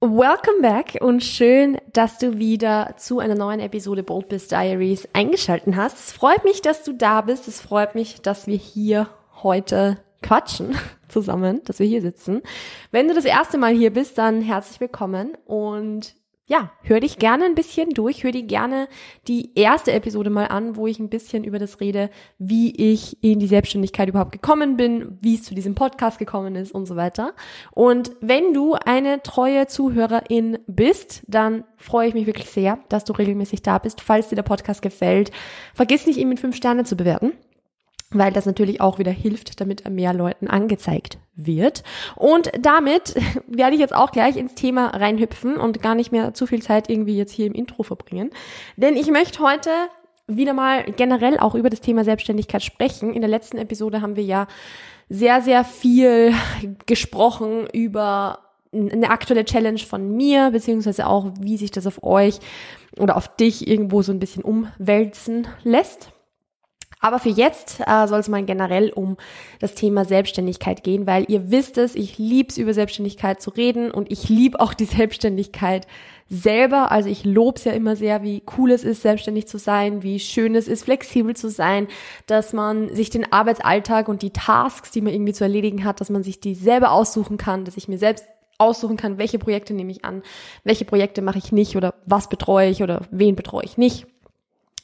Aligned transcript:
Welcome 0.00 0.62
back 0.62 0.98
und 1.00 1.24
schön, 1.24 1.76
dass 1.92 2.18
du 2.18 2.38
wieder 2.38 2.94
zu 2.98 3.18
einer 3.18 3.34
neuen 3.34 3.58
Episode 3.58 4.04
Bold 4.04 4.28
Biz 4.28 4.46
Diaries 4.46 5.08
eingeschalten 5.12 5.74
hast. 5.74 5.98
Es 5.98 6.12
freut 6.12 6.44
mich, 6.44 6.62
dass 6.62 6.84
du 6.84 6.92
da 6.92 7.20
bist. 7.20 7.48
Es 7.48 7.60
freut 7.60 7.96
mich, 7.96 8.22
dass 8.22 8.46
wir 8.46 8.56
hier 8.56 9.08
heute 9.42 9.98
quatschen 10.22 10.78
zusammen, 11.08 11.62
dass 11.64 11.80
wir 11.80 11.86
hier 11.88 12.00
sitzen. 12.00 12.42
Wenn 12.92 13.08
du 13.08 13.14
das 13.14 13.24
erste 13.24 13.58
Mal 13.58 13.74
hier 13.74 13.92
bist, 13.92 14.18
dann 14.18 14.40
herzlich 14.40 14.78
willkommen 14.78 15.36
und 15.46 16.14
ja, 16.48 16.72
hör 16.82 16.98
dich 16.98 17.18
gerne 17.18 17.44
ein 17.44 17.54
bisschen 17.54 17.90
durch, 17.90 18.24
hör 18.24 18.32
dir 18.32 18.42
gerne 18.42 18.88
die 19.28 19.52
erste 19.54 19.92
Episode 19.92 20.30
mal 20.30 20.46
an, 20.46 20.76
wo 20.76 20.86
ich 20.86 20.98
ein 20.98 21.10
bisschen 21.10 21.44
über 21.44 21.58
das 21.58 21.78
rede, 21.80 22.08
wie 22.38 22.74
ich 22.74 23.22
in 23.22 23.38
die 23.38 23.46
Selbstständigkeit 23.46 24.08
überhaupt 24.08 24.32
gekommen 24.32 24.78
bin, 24.78 25.18
wie 25.20 25.34
es 25.34 25.42
zu 25.42 25.54
diesem 25.54 25.74
Podcast 25.74 26.18
gekommen 26.18 26.56
ist 26.56 26.72
und 26.72 26.86
so 26.86 26.96
weiter. 26.96 27.34
Und 27.72 28.12
wenn 28.22 28.54
du 28.54 28.72
eine 28.72 29.22
treue 29.22 29.66
Zuhörerin 29.66 30.58
bist, 30.66 31.22
dann 31.28 31.64
freue 31.76 32.08
ich 32.08 32.14
mich 32.14 32.26
wirklich 32.26 32.48
sehr, 32.48 32.78
dass 32.88 33.04
du 33.04 33.12
regelmäßig 33.12 33.60
da 33.60 33.76
bist. 33.76 34.00
Falls 34.00 34.28
dir 34.28 34.36
der 34.36 34.42
Podcast 34.42 34.80
gefällt, 34.80 35.30
vergiss 35.74 36.06
nicht, 36.06 36.18
ihn 36.18 36.30
mit 36.30 36.40
fünf 36.40 36.56
Sternen 36.56 36.86
zu 36.86 36.96
bewerten 36.96 37.32
weil 38.10 38.32
das 38.32 38.46
natürlich 38.46 38.80
auch 38.80 38.98
wieder 38.98 39.10
hilft, 39.10 39.60
damit 39.60 39.84
er 39.84 39.90
mehr 39.90 40.14
Leuten 40.14 40.48
angezeigt 40.48 41.18
wird. 41.34 41.82
Und 42.16 42.50
damit 42.60 43.14
werde 43.46 43.74
ich 43.74 43.80
jetzt 43.80 43.94
auch 43.94 44.10
gleich 44.12 44.36
ins 44.36 44.54
Thema 44.54 44.88
reinhüpfen 44.88 45.56
und 45.56 45.82
gar 45.82 45.94
nicht 45.94 46.12
mehr 46.12 46.34
zu 46.34 46.46
viel 46.46 46.62
Zeit 46.62 46.88
irgendwie 46.88 47.16
jetzt 47.16 47.32
hier 47.32 47.46
im 47.46 47.54
Intro 47.54 47.82
verbringen. 47.82 48.30
Denn 48.76 48.96
ich 48.96 49.10
möchte 49.10 49.40
heute 49.40 49.70
wieder 50.26 50.52
mal 50.52 50.84
generell 50.84 51.38
auch 51.38 51.54
über 51.54 51.70
das 51.70 51.80
Thema 51.80 52.04
Selbstständigkeit 52.04 52.62
sprechen. 52.62 53.14
In 53.14 53.20
der 53.20 53.30
letzten 53.30 53.58
Episode 53.58 54.02
haben 54.02 54.16
wir 54.16 54.24
ja 54.24 54.46
sehr, 55.08 55.40
sehr 55.40 55.64
viel 55.64 56.34
gesprochen 56.86 57.66
über 57.72 58.40
eine 58.72 59.10
aktuelle 59.10 59.46
Challenge 59.46 59.78
von 59.78 60.14
mir, 60.16 60.50
beziehungsweise 60.50 61.06
auch, 61.06 61.32
wie 61.40 61.56
sich 61.56 61.70
das 61.70 61.86
auf 61.86 62.02
euch 62.02 62.38
oder 62.98 63.16
auf 63.16 63.34
dich 63.36 63.66
irgendwo 63.66 64.02
so 64.02 64.12
ein 64.12 64.18
bisschen 64.18 64.44
umwälzen 64.44 65.46
lässt. 65.64 66.10
Aber 67.00 67.18
für 67.18 67.28
jetzt 67.28 67.80
äh, 67.86 68.06
soll 68.08 68.20
es 68.20 68.28
mal 68.28 68.44
generell 68.44 68.90
um 68.90 69.16
das 69.60 69.74
Thema 69.74 70.04
Selbstständigkeit 70.04 70.82
gehen, 70.82 71.06
weil 71.06 71.24
ihr 71.28 71.50
wisst 71.50 71.78
es, 71.78 71.94
ich 71.94 72.18
lieb's 72.18 72.58
über 72.58 72.74
Selbstständigkeit 72.74 73.40
zu 73.40 73.50
reden 73.50 73.90
und 73.90 74.10
ich 74.10 74.28
lieb 74.28 74.56
auch 74.58 74.74
die 74.74 74.84
Selbstständigkeit 74.86 75.86
selber. 76.28 76.90
Also 76.90 77.08
ich 77.08 77.24
lob's 77.24 77.64
ja 77.64 77.72
immer 77.72 77.96
sehr, 77.96 78.22
wie 78.22 78.42
cool 78.56 78.72
es 78.72 78.84
ist, 78.84 79.02
selbstständig 79.02 79.46
zu 79.46 79.58
sein, 79.58 80.02
wie 80.02 80.18
schön 80.18 80.54
es 80.54 80.68
ist, 80.68 80.84
flexibel 80.84 81.34
zu 81.36 81.50
sein, 81.50 81.86
dass 82.26 82.52
man 82.52 82.94
sich 82.94 83.10
den 83.10 83.32
Arbeitsalltag 83.32 84.08
und 84.08 84.22
die 84.22 84.32
Tasks, 84.32 84.90
die 84.90 85.00
man 85.00 85.12
irgendwie 85.12 85.32
zu 85.32 85.44
erledigen 85.44 85.84
hat, 85.84 86.00
dass 86.00 86.10
man 86.10 86.24
sich 86.24 86.40
die 86.40 86.54
selber 86.54 86.90
aussuchen 86.90 87.38
kann, 87.38 87.64
dass 87.64 87.76
ich 87.76 87.88
mir 87.88 87.98
selbst 87.98 88.26
aussuchen 88.58 88.96
kann, 88.96 89.18
welche 89.18 89.38
Projekte 89.38 89.72
nehme 89.72 89.92
ich 89.92 90.04
an, 90.04 90.22
welche 90.64 90.84
Projekte 90.84 91.22
mache 91.22 91.38
ich 91.38 91.52
nicht 91.52 91.76
oder 91.76 91.94
was 92.06 92.28
betreue 92.28 92.68
ich 92.68 92.82
oder 92.82 93.02
wen 93.10 93.36
betreue 93.36 93.64
ich 93.64 93.78
nicht. 93.78 94.06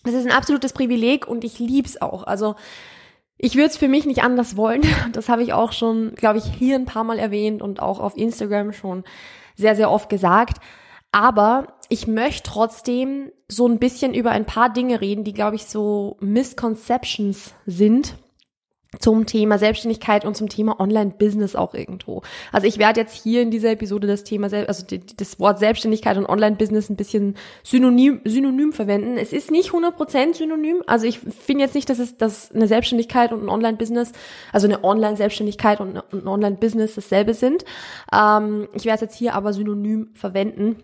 Das 0.04 0.14
ist 0.14 0.26
ein 0.26 0.32
absolutes 0.32 0.72
Privileg 0.72 1.26
und 1.26 1.44
ich 1.44 1.58
lieb's 1.58 2.00
auch. 2.00 2.24
Also 2.24 2.54
ich 3.36 3.56
würde 3.56 3.68
es 3.68 3.76
für 3.76 3.88
mich 3.88 4.06
nicht 4.06 4.22
anders 4.22 4.56
wollen. 4.56 4.82
Das 5.12 5.28
habe 5.28 5.42
ich 5.42 5.52
auch 5.52 5.72
schon, 5.72 6.14
glaube 6.14 6.38
ich, 6.38 6.44
hier 6.44 6.76
ein 6.76 6.86
paar 6.86 7.04
Mal 7.04 7.18
erwähnt 7.18 7.62
und 7.62 7.80
auch 7.80 8.00
auf 8.00 8.16
Instagram 8.16 8.72
schon 8.72 9.04
sehr, 9.56 9.76
sehr 9.76 9.90
oft 9.90 10.08
gesagt. 10.08 10.58
Aber 11.12 11.74
ich 11.88 12.06
möchte 12.06 12.50
trotzdem 12.50 13.30
so 13.48 13.68
ein 13.68 13.78
bisschen 13.78 14.14
über 14.14 14.30
ein 14.30 14.46
paar 14.46 14.72
Dinge 14.72 15.00
reden, 15.00 15.24
die, 15.24 15.32
glaube 15.32 15.56
ich, 15.56 15.66
so 15.66 16.16
Misconceptions 16.20 17.54
sind 17.66 18.16
zum 18.98 19.26
Thema 19.26 19.58
Selbstständigkeit 19.58 20.24
und 20.24 20.36
zum 20.36 20.48
Thema 20.48 20.80
Online-Business 20.80 21.56
auch 21.56 21.74
irgendwo. 21.74 22.22
Also 22.52 22.66
ich 22.66 22.78
werde 22.78 23.00
jetzt 23.00 23.14
hier 23.14 23.42
in 23.42 23.50
dieser 23.50 23.70
Episode 23.70 24.06
das 24.06 24.24
Thema, 24.24 24.52
also 24.52 24.84
das 25.16 25.40
Wort 25.40 25.58
Selbstständigkeit 25.58 26.16
und 26.16 26.26
Online-Business 26.26 26.90
ein 26.90 26.96
bisschen 26.96 27.36
synonym, 27.62 28.20
synonym 28.24 28.72
verwenden. 28.72 29.16
Es 29.16 29.32
ist 29.32 29.50
nicht 29.50 29.70
100% 29.70 30.34
synonym. 30.34 30.82
Also 30.86 31.06
ich 31.06 31.18
finde 31.20 31.64
jetzt 31.64 31.74
nicht, 31.74 31.88
dass 31.88 31.98
es, 31.98 32.16
dass 32.16 32.52
eine 32.52 32.66
Selbstständigkeit 32.66 33.32
und 33.32 33.44
ein 33.44 33.48
Online-Business, 33.48 34.12
also 34.52 34.66
eine 34.66 34.84
Online-Selbstständigkeit 34.84 35.80
und 35.80 35.96
ein 36.12 36.26
Online-Business 36.26 36.94
dasselbe 36.94 37.34
sind. 37.34 37.64
Ähm, 38.12 38.68
ich 38.74 38.84
werde 38.84 38.96
es 38.96 39.00
jetzt 39.00 39.18
hier 39.18 39.34
aber 39.34 39.52
synonym 39.52 40.10
verwenden 40.14 40.82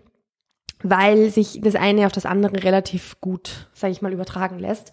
weil 0.83 1.29
sich 1.29 1.59
das 1.61 1.75
eine 1.75 2.05
auf 2.05 2.11
das 2.11 2.25
andere 2.25 2.63
relativ 2.63 3.19
gut, 3.21 3.67
sage 3.73 3.91
ich 3.91 4.01
mal, 4.01 4.13
übertragen 4.13 4.59
lässt. 4.59 4.91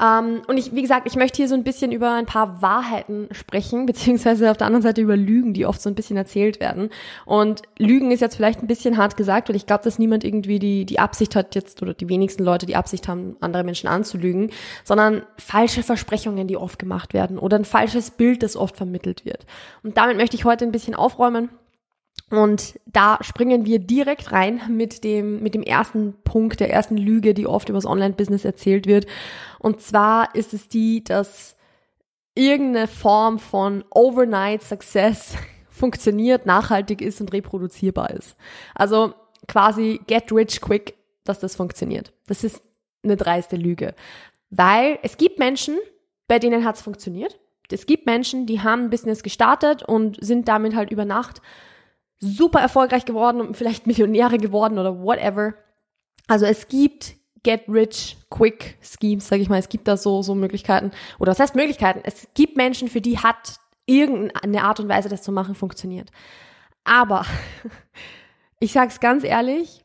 Ähm, 0.00 0.42
und 0.46 0.56
ich, 0.56 0.74
wie 0.74 0.82
gesagt, 0.82 1.06
ich 1.06 1.16
möchte 1.16 1.36
hier 1.36 1.48
so 1.48 1.54
ein 1.54 1.64
bisschen 1.64 1.92
über 1.92 2.12
ein 2.12 2.26
paar 2.26 2.62
Wahrheiten 2.62 3.28
sprechen, 3.32 3.86
beziehungsweise 3.86 4.50
auf 4.50 4.56
der 4.56 4.66
anderen 4.66 4.82
Seite 4.82 5.00
über 5.00 5.16
Lügen, 5.16 5.52
die 5.52 5.66
oft 5.66 5.80
so 5.80 5.90
ein 5.90 5.94
bisschen 5.94 6.16
erzählt 6.16 6.60
werden. 6.60 6.90
Und 7.26 7.62
Lügen 7.78 8.10
ist 8.10 8.20
jetzt 8.20 8.36
vielleicht 8.36 8.62
ein 8.62 8.66
bisschen 8.66 8.96
hart 8.96 9.16
gesagt, 9.16 9.48
weil 9.48 9.56
ich 9.56 9.66
glaube, 9.66 9.84
dass 9.84 9.98
niemand 9.98 10.24
irgendwie 10.24 10.58
die, 10.58 10.86
die 10.86 10.98
Absicht 10.98 11.36
hat 11.36 11.54
jetzt, 11.54 11.82
oder 11.82 11.94
die 11.94 12.08
wenigsten 12.08 12.44
Leute 12.44 12.66
die 12.66 12.76
Absicht 12.76 13.08
haben, 13.08 13.36
andere 13.40 13.64
Menschen 13.64 13.88
anzulügen, 13.88 14.50
sondern 14.84 15.22
falsche 15.36 15.82
Versprechungen, 15.82 16.48
die 16.48 16.56
oft 16.56 16.78
gemacht 16.78 17.12
werden 17.12 17.38
oder 17.38 17.58
ein 17.58 17.64
falsches 17.64 18.10
Bild, 18.10 18.42
das 18.42 18.56
oft 18.56 18.76
vermittelt 18.76 19.24
wird. 19.24 19.44
Und 19.82 19.96
damit 19.96 20.16
möchte 20.16 20.36
ich 20.36 20.44
heute 20.44 20.64
ein 20.64 20.72
bisschen 20.72 20.94
aufräumen 20.94 21.50
und 22.30 22.78
da 22.86 23.18
springen 23.22 23.64
wir 23.64 23.80
direkt 23.80 24.30
rein 24.30 24.60
mit 24.68 25.02
dem, 25.02 25.42
mit 25.42 25.54
dem 25.54 25.62
ersten 25.62 26.14
Punkt, 26.22 26.60
der 26.60 26.72
ersten 26.72 26.96
Lüge, 26.96 27.34
die 27.34 27.46
oft 27.46 27.68
über 27.68 27.78
das 27.78 27.86
Online-Business 27.86 28.44
erzählt 28.44 28.86
wird. 28.86 29.06
Und 29.58 29.80
zwar 29.82 30.34
ist 30.36 30.54
es 30.54 30.68
die, 30.68 31.02
dass 31.02 31.56
irgendeine 32.36 32.86
Form 32.86 33.40
von 33.40 33.84
Overnight 33.90 34.62
Success 34.62 35.34
funktioniert, 35.70 36.46
nachhaltig 36.46 37.02
ist 37.02 37.20
und 37.20 37.32
reproduzierbar 37.32 38.10
ist. 38.10 38.36
Also 38.76 39.14
quasi 39.48 40.00
get 40.06 40.30
rich 40.30 40.60
quick, 40.60 40.94
dass 41.24 41.40
das 41.40 41.56
funktioniert. 41.56 42.12
Das 42.28 42.44
ist 42.44 42.62
eine 43.02 43.16
dreiste 43.16 43.56
Lüge. 43.56 43.94
Weil 44.50 45.00
es 45.02 45.16
gibt 45.16 45.40
Menschen, 45.40 45.78
bei 46.28 46.38
denen 46.38 46.64
hat 46.64 46.76
es 46.76 46.82
funktioniert. 46.82 47.40
Es 47.72 47.86
gibt 47.86 48.06
Menschen, 48.06 48.46
die 48.46 48.60
haben 48.60 48.84
ein 48.84 48.90
Business 48.90 49.22
gestartet 49.22 49.82
und 49.82 50.16
sind 50.24 50.48
damit 50.48 50.76
halt 50.76 50.90
über 50.90 51.04
Nacht 51.04 51.40
super 52.20 52.60
erfolgreich 52.60 53.04
geworden 53.04 53.40
und 53.40 53.56
vielleicht 53.56 53.86
Millionäre 53.86 54.38
geworden 54.38 54.78
oder 54.78 55.02
whatever. 55.02 55.54
Also 56.28 56.46
es 56.46 56.68
gibt 56.68 57.16
Get 57.42 57.64
Rich 57.68 58.18
Quick 58.28 58.76
Schemes, 58.82 59.26
sage 59.26 59.42
ich 59.42 59.48
mal. 59.48 59.58
Es 59.58 59.68
gibt 59.68 59.88
da 59.88 59.96
so, 59.96 60.22
so 60.22 60.34
Möglichkeiten. 60.34 60.90
Oder 61.18 61.32
was 61.32 61.40
heißt 61.40 61.54
Möglichkeiten? 61.54 62.00
Es 62.04 62.28
gibt 62.34 62.56
Menschen, 62.56 62.88
für 62.88 63.00
die 63.00 63.18
hat 63.18 63.58
irgendeine 63.86 64.62
Art 64.62 64.78
und 64.80 64.88
Weise, 64.88 65.08
das 65.08 65.22
zu 65.22 65.32
machen, 65.32 65.54
funktioniert. 65.54 66.10
Aber 66.84 67.24
ich 68.60 68.72
sage 68.72 68.88
es 68.88 69.00
ganz 69.00 69.24
ehrlich, 69.24 69.84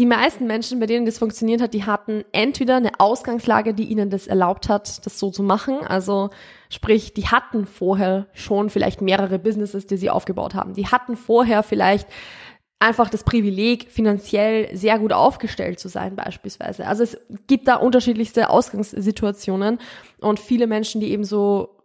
die 0.00 0.06
meisten 0.06 0.46
Menschen, 0.46 0.80
bei 0.80 0.86
denen 0.86 1.04
das 1.04 1.18
funktioniert 1.18 1.60
hat, 1.60 1.74
die 1.74 1.84
hatten 1.84 2.24
entweder 2.32 2.76
eine 2.76 2.98
Ausgangslage, 2.98 3.74
die 3.74 3.84
ihnen 3.84 4.08
das 4.08 4.26
erlaubt 4.26 4.70
hat, 4.70 5.04
das 5.04 5.18
so 5.18 5.30
zu 5.30 5.42
machen. 5.42 5.86
Also 5.86 6.30
sprich, 6.70 7.12
die 7.12 7.26
hatten 7.26 7.66
vorher 7.66 8.26
schon 8.32 8.70
vielleicht 8.70 9.02
mehrere 9.02 9.38
Businesses, 9.38 9.86
die 9.86 9.98
sie 9.98 10.08
aufgebaut 10.08 10.54
haben. 10.54 10.72
Die 10.72 10.86
hatten 10.86 11.18
vorher 11.18 11.62
vielleicht 11.62 12.08
einfach 12.78 13.10
das 13.10 13.24
Privileg, 13.24 13.90
finanziell 13.90 14.74
sehr 14.74 14.98
gut 14.98 15.12
aufgestellt 15.12 15.78
zu 15.78 15.88
sein 15.88 16.16
beispielsweise. 16.16 16.86
Also 16.86 17.02
es 17.02 17.18
gibt 17.46 17.68
da 17.68 17.74
unterschiedlichste 17.74 18.48
Ausgangssituationen 18.48 19.80
und 20.18 20.40
viele 20.40 20.66
Menschen, 20.66 21.02
die 21.02 21.12
eben 21.12 21.24
so 21.24 21.76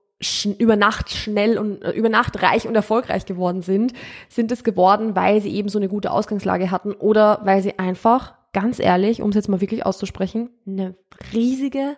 über 0.58 0.76
Nacht 0.76 1.10
schnell 1.10 1.58
und 1.58 1.84
äh, 1.84 1.92
über 1.92 2.10
Nacht 2.10 2.42
reich 2.42 2.68
und 2.68 2.76
erfolgreich 2.76 3.26
geworden 3.26 3.62
sind, 3.62 3.94
sind 4.30 4.52
es 4.52 4.64
geworden, 4.64 5.16
weil 5.16 5.42
sie 5.42 5.54
eben 5.54 5.70
so 5.70 5.78
eine 5.78 5.90
gute 5.90 6.12
Ausgangslage 6.12 6.72
hatten 6.72 6.94
oder 6.94 7.42
weil 7.44 7.62
sie 7.62 7.78
einfach 7.78 8.36
ganz 8.54 8.80
ehrlich, 8.80 9.22
um 9.22 9.30
es 9.30 9.36
jetzt 9.36 9.50
mal 9.50 9.60
wirklich 9.60 9.86
auszusprechen, 9.86 10.50
eine 10.66 10.96
riesige, 11.34 11.98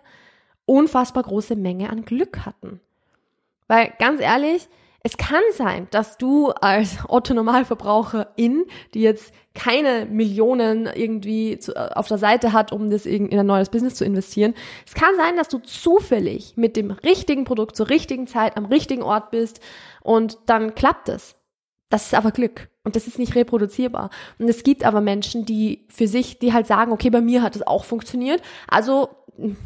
unfassbar 0.66 1.22
große 1.22 1.54
Menge 1.54 1.90
an 1.90 2.04
Glück 2.04 2.44
hatten. 2.44 2.80
Weil 3.68 3.92
ganz 3.98 4.20
ehrlich, 4.20 4.68
es 5.02 5.16
kann 5.16 5.42
sein, 5.52 5.86
dass 5.90 6.18
du 6.18 6.50
als 6.50 6.98
Otto 7.08 7.34
Normalverbraucherin, 7.34 8.64
die 8.94 9.00
jetzt 9.00 9.32
keine 9.54 10.06
Millionen 10.06 10.86
irgendwie 10.86 11.58
zu, 11.58 11.74
äh, 11.74 11.90
auf 11.94 12.08
der 12.08 12.18
Seite 12.18 12.52
hat, 12.52 12.72
um 12.72 12.90
das 12.90 13.06
in 13.06 13.36
ein 13.36 13.46
neues 13.46 13.70
Business 13.70 13.94
zu 13.94 14.04
investieren, 14.04 14.54
es 14.86 14.94
kann 14.94 15.16
sein, 15.16 15.36
dass 15.36 15.48
du 15.48 15.58
zufällig 15.58 16.54
mit 16.56 16.76
dem 16.76 16.90
richtigen 16.90 17.44
Produkt 17.44 17.76
zur 17.76 17.88
richtigen 17.88 18.26
Zeit 18.26 18.56
am 18.56 18.66
richtigen 18.66 19.02
Ort 19.02 19.30
bist 19.30 19.60
und 20.02 20.38
dann 20.46 20.74
klappt 20.74 21.08
es. 21.08 21.34
Das 21.90 22.06
ist 22.06 22.14
aber 22.14 22.32
Glück 22.32 22.68
und 22.84 22.96
das 22.96 23.06
ist 23.06 23.18
nicht 23.18 23.34
reproduzierbar. 23.34 24.10
Und 24.38 24.48
es 24.48 24.62
gibt 24.62 24.84
aber 24.84 25.00
Menschen, 25.00 25.46
die 25.46 25.86
für 25.88 26.06
sich, 26.06 26.38
die 26.38 26.52
halt 26.52 26.66
sagen, 26.66 26.92
okay, 26.92 27.08
bei 27.08 27.22
mir 27.22 27.42
hat 27.42 27.56
es 27.56 27.66
auch 27.66 27.84
funktioniert, 27.84 28.42
also 28.68 29.08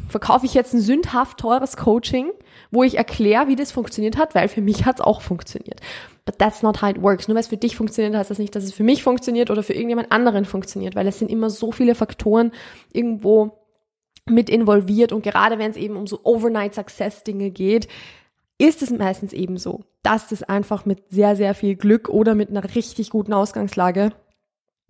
verkaufe 0.07 0.45
ich 0.45 0.53
jetzt 0.53 0.73
ein 0.73 0.81
sündhaft 0.81 1.39
teures 1.39 1.77
Coaching, 1.77 2.31
wo 2.71 2.83
ich 2.83 2.97
erkläre, 2.97 3.47
wie 3.47 3.55
das 3.55 3.71
funktioniert 3.71 4.17
hat, 4.17 4.35
weil 4.35 4.47
für 4.47 4.61
mich 4.61 4.85
hat 4.85 4.99
es 4.99 5.05
auch 5.05 5.21
funktioniert. 5.21 5.79
But 6.25 6.37
that's 6.37 6.61
not 6.61 6.81
how 6.81 6.89
it 6.89 7.01
works. 7.01 7.27
Nur 7.27 7.35
weil 7.35 7.41
es 7.41 7.47
für 7.47 7.57
dich 7.57 7.75
funktioniert, 7.75 8.15
heißt 8.15 8.29
das 8.29 8.39
nicht, 8.39 8.55
dass 8.55 8.63
es 8.63 8.73
für 8.73 8.83
mich 8.83 9.03
funktioniert 9.03 9.49
oder 9.49 9.63
für 9.63 9.73
irgendjemand 9.73 10.11
anderen 10.11 10.45
funktioniert, 10.45 10.95
weil 10.95 11.07
es 11.07 11.19
sind 11.19 11.29
immer 11.29 11.49
so 11.49 11.71
viele 11.71 11.95
Faktoren 11.95 12.51
irgendwo 12.93 13.59
mit 14.25 14.49
involviert 14.49 15.11
und 15.11 15.23
gerade 15.23 15.57
wenn 15.59 15.71
es 15.71 15.77
eben 15.77 15.97
um 15.97 16.07
so 16.07 16.21
Overnight 16.23 16.75
Success 16.75 17.23
Dinge 17.23 17.51
geht, 17.51 17.87
ist 18.57 18.81
es 18.81 18.91
meistens 18.91 19.33
eben 19.33 19.57
so, 19.57 19.81
dass 20.03 20.29
das 20.29 20.43
einfach 20.43 20.85
mit 20.85 21.03
sehr, 21.09 21.35
sehr 21.35 21.53
viel 21.55 21.75
Glück 21.75 22.07
oder 22.07 22.35
mit 22.35 22.49
einer 22.49 22.63
richtig 22.75 23.09
guten 23.09 23.33
Ausgangslage 23.33 24.13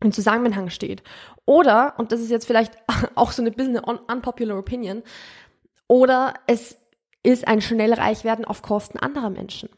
im 0.03 0.11
Zusammenhang 0.11 0.69
steht. 0.69 1.03
Oder, 1.45 1.95
und 1.97 2.11
das 2.11 2.21
ist 2.21 2.31
jetzt 2.31 2.45
vielleicht 2.45 2.73
auch 3.15 3.31
so 3.31 3.41
eine 3.41 3.51
bisschen 3.51 3.77
unpopular 3.77 4.57
opinion, 4.57 5.03
oder 5.87 6.33
es 6.47 6.77
ist 7.23 7.47
ein 7.47 7.61
schnell 7.61 7.93
reich 7.93 8.23
werden 8.23 8.45
auf 8.45 8.61
Kosten 8.61 8.99
anderer 8.99 9.29
Menschen. 9.29 9.69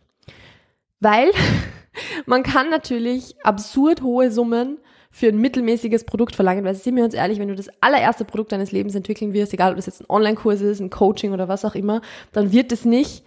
Weil 0.99 1.31
man 2.25 2.43
kann 2.43 2.69
natürlich 2.69 3.35
absurd 3.43 4.01
hohe 4.01 4.31
Summen 4.31 4.79
für 5.11 5.27
ein 5.27 5.37
mittelmäßiges 5.37 6.03
Produkt 6.03 6.35
verlangen, 6.35 6.65
weil 6.65 6.75
sind 6.75 6.95
wir 6.97 7.05
uns 7.05 7.13
ehrlich, 7.13 7.39
wenn 7.39 7.47
du 7.47 7.55
das 7.55 7.69
allererste 7.79 8.25
Produkt 8.25 8.51
deines 8.51 8.73
Lebens 8.73 8.95
entwickeln 8.95 9.31
wirst, 9.31 9.53
egal 9.53 9.71
ob 9.71 9.77
das 9.77 9.85
jetzt 9.85 10.01
ein 10.01 10.09
Online-Kurs 10.09 10.59
ist, 10.59 10.81
ein 10.81 10.89
Coaching 10.89 11.31
oder 11.31 11.47
was 11.47 11.63
auch 11.63 11.75
immer, 11.75 12.01
dann 12.33 12.51
wird 12.51 12.71
es 12.73 12.83
nicht 12.83 13.23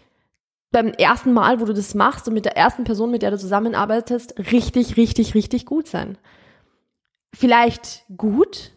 beim 0.71 0.89
ersten 0.89 1.33
Mal, 1.33 1.61
wo 1.61 1.65
du 1.65 1.73
das 1.73 1.95
machst 1.95 2.29
und 2.29 2.35
mit 2.35 2.45
der 2.45 2.59
ersten 2.59 2.85
Person, 2.85 3.11
mit 3.11 3.23
der 3.23 3.31
du 3.31 3.39
zusammenarbeitest, 3.39 4.39
richtig, 4.53 4.99
richtig, 4.99 5.35
richtig 5.35 5.65
gut 5.65 5.87
sein. 5.87 6.19
Vielleicht 7.35 8.05
gut, 8.17 8.73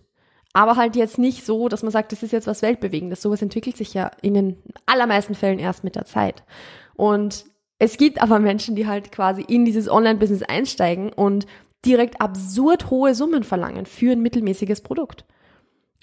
aber 0.53 0.75
halt 0.75 0.95
jetzt 0.95 1.17
nicht 1.17 1.45
so, 1.45 1.69
dass 1.69 1.83
man 1.83 1.91
sagt, 1.91 2.11
das 2.11 2.23
ist 2.23 2.33
jetzt 2.33 2.47
was 2.47 2.61
Weltbewegendes. 2.61 3.21
Sowas 3.21 3.41
entwickelt 3.41 3.77
sich 3.77 3.93
ja 3.93 4.11
in 4.21 4.33
den 4.33 4.57
allermeisten 4.85 5.35
Fällen 5.35 5.59
erst 5.59 5.83
mit 5.83 5.95
der 5.95 6.05
Zeit. 6.05 6.43
Und 6.95 7.45
es 7.79 7.97
gibt 7.97 8.21
aber 8.21 8.39
Menschen, 8.39 8.75
die 8.75 8.87
halt 8.87 9.11
quasi 9.11 9.41
in 9.41 9.65
dieses 9.65 9.89
Online-Business 9.89 10.43
einsteigen 10.43 11.11
und 11.13 11.47
direkt 11.85 12.21
absurd 12.21 12.89
hohe 12.89 13.15
Summen 13.15 13.43
verlangen 13.43 13.85
für 13.85 14.11
ein 14.11 14.21
mittelmäßiges 14.21 14.81
Produkt. 14.81 15.25